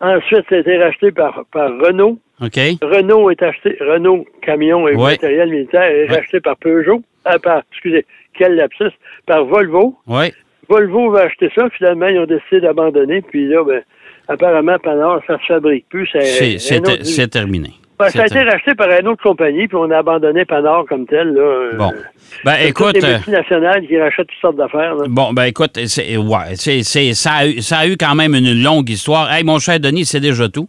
Ensuite, 0.00 0.44
ça 0.48 0.54
a 0.54 0.58
été 0.58 0.78
racheté 0.78 1.10
par, 1.10 1.44
par 1.52 1.70
Renault. 1.80 2.18
OK. 2.40 2.56
Renault 2.82 3.30
est 3.30 3.42
acheté, 3.42 3.76
Renault 3.80 4.24
camion 4.42 4.86
et 4.86 4.94
Ouais. 4.94 5.12
matériel 5.12 5.50
militaire 5.50 5.82
est 5.90 6.08
Ouais. 6.08 6.16
racheté 6.16 6.40
par 6.40 6.56
Peugeot, 6.58 7.02
ah, 7.24 7.38
par, 7.40 7.62
excusez, 7.72 8.06
quel 8.34 8.54
lapsus, 8.54 8.92
par 9.26 9.44
Volvo. 9.44 9.96
Ouais. 10.06 10.32
Volvo 10.68 11.10
va 11.10 11.22
acheter 11.22 11.50
ça, 11.54 11.68
finalement, 11.70 12.06
ils 12.06 12.18
ont 12.20 12.26
décidé 12.26 12.60
d'abandonner, 12.60 13.22
puis 13.22 13.48
là, 13.48 13.64
ben, 13.64 13.82
apparemment, 14.28 14.76
Panhard, 14.82 15.20
ça 15.26 15.38
se 15.38 15.46
fabrique 15.46 15.86
plus. 15.88 16.08
C'est 16.12 16.20
C'est- 16.24 16.58
C'est 16.58 17.04
c'est 17.04 17.28
terminé. 17.28 17.70
Ben, 17.98 18.10
ça 18.10 18.22
a 18.22 18.28
C'est 18.28 18.36
été 18.38 18.48
racheté 18.48 18.74
par 18.76 18.88
une 18.90 19.08
autre 19.08 19.22
compagnie, 19.24 19.66
puis 19.66 19.76
on 19.76 19.90
a 19.90 19.98
abandonné 19.98 20.44
Panhard 20.44 20.84
comme 20.88 21.04
tel. 21.06 21.32
Là. 21.34 21.70
Bon. 21.76 21.92
Ben, 22.44 22.54
c'est 22.60 22.68
écoute. 22.68 22.94
les 22.94 23.04
euh, 23.04 23.14
multinationales 23.16 23.86
qui 23.88 23.98
rachètent 24.00 24.28
toutes 24.28 24.40
sortes 24.40 24.56
d'affaires. 24.56 24.94
Bon, 25.08 25.32
ben 25.32 25.44
écoute, 25.46 25.76
c'est, 25.86 26.16
ouais, 26.16 26.54
c'est, 26.54 26.84
c'est- 26.84 27.14
ça, 27.14 27.32
a 27.32 27.46
eu, 27.48 27.60
ça 27.60 27.78
a 27.78 27.86
eu 27.88 27.96
quand 27.96 28.14
même 28.14 28.36
une 28.36 28.62
longue 28.62 28.88
histoire. 28.88 29.32
Hey, 29.32 29.42
mon 29.42 29.58
cher 29.58 29.80
Denis, 29.80 30.04
c'est 30.04 30.20
déjà 30.20 30.48
tout. 30.48 30.68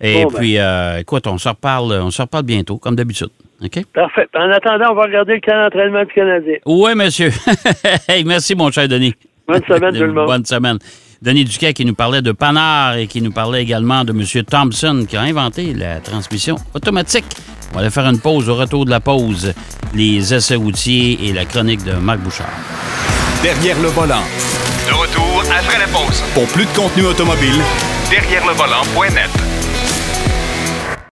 Et 0.00 0.24
Bon, 0.24 0.30
ben. 0.30 0.38
puis, 0.38 0.58
euh, 0.58 0.98
écoute, 0.98 1.28
on 1.28 1.38
se 1.38 1.48
reparle, 1.48 1.92
on 2.02 2.10
se 2.10 2.20
reparle 2.22 2.42
bientôt, 2.44 2.78
comme 2.78 2.96
d'habitude. 2.96 3.28
OK? 3.64 3.84
Parfait. 3.94 4.26
En 4.34 4.50
attendant, 4.50 4.90
on 4.90 4.94
va 4.94 5.04
regarder 5.04 5.34
le 5.34 5.40
camp 5.40 5.62
d'entraînement 5.62 6.02
du 6.04 6.12
Canadien. 6.12 6.56
Oui, 6.66 6.90
monsieur. 6.96 7.30
hey, 8.08 8.24
merci, 8.24 8.56
mon 8.56 8.72
cher 8.72 8.88
Denis. 8.88 9.14
Bonne 9.46 9.62
semaine, 9.68 9.94
tout 9.94 10.00
le 10.02 10.12
monde. 10.12 10.26
Bonne 10.26 10.44
semaine. 10.44 10.78
Denis 11.24 11.46
Duquet 11.46 11.72
qui 11.72 11.86
nous 11.86 11.94
parlait 11.94 12.20
de 12.20 12.32
Panard 12.32 12.96
et 12.96 13.06
qui 13.06 13.22
nous 13.22 13.32
parlait 13.32 13.62
également 13.62 14.04
de 14.04 14.12
M. 14.12 14.44
Thompson 14.44 15.06
qui 15.08 15.16
a 15.16 15.22
inventé 15.22 15.72
la 15.72 15.98
transmission 16.00 16.56
automatique. 16.74 17.24
On 17.70 17.76
va 17.76 17.80
aller 17.80 17.90
faire 17.90 18.04
une 18.06 18.18
pause. 18.18 18.50
Au 18.50 18.56
retour 18.56 18.84
de 18.84 18.90
la 18.90 19.00
pause, 19.00 19.54
les 19.94 20.34
essais 20.34 20.56
routiers 20.56 21.18
et 21.26 21.32
la 21.32 21.46
chronique 21.46 21.82
de 21.82 21.92
Marc 21.92 22.20
Bouchard. 22.20 22.52
Derrière 23.42 23.80
le 23.80 23.88
volant. 23.88 24.20
De 24.86 24.92
retour 24.92 25.42
après 25.58 25.78
la 25.78 25.86
pause. 25.86 26.22
Pour 26.34 26.44
plus 26.48 26.66
de 26.66 26.76
contenu 26.76 27.06
automobile, 27.06 27.62
Derrière 28.10 28.46
le 28.46 28.52
volant.net. 28.52 29.53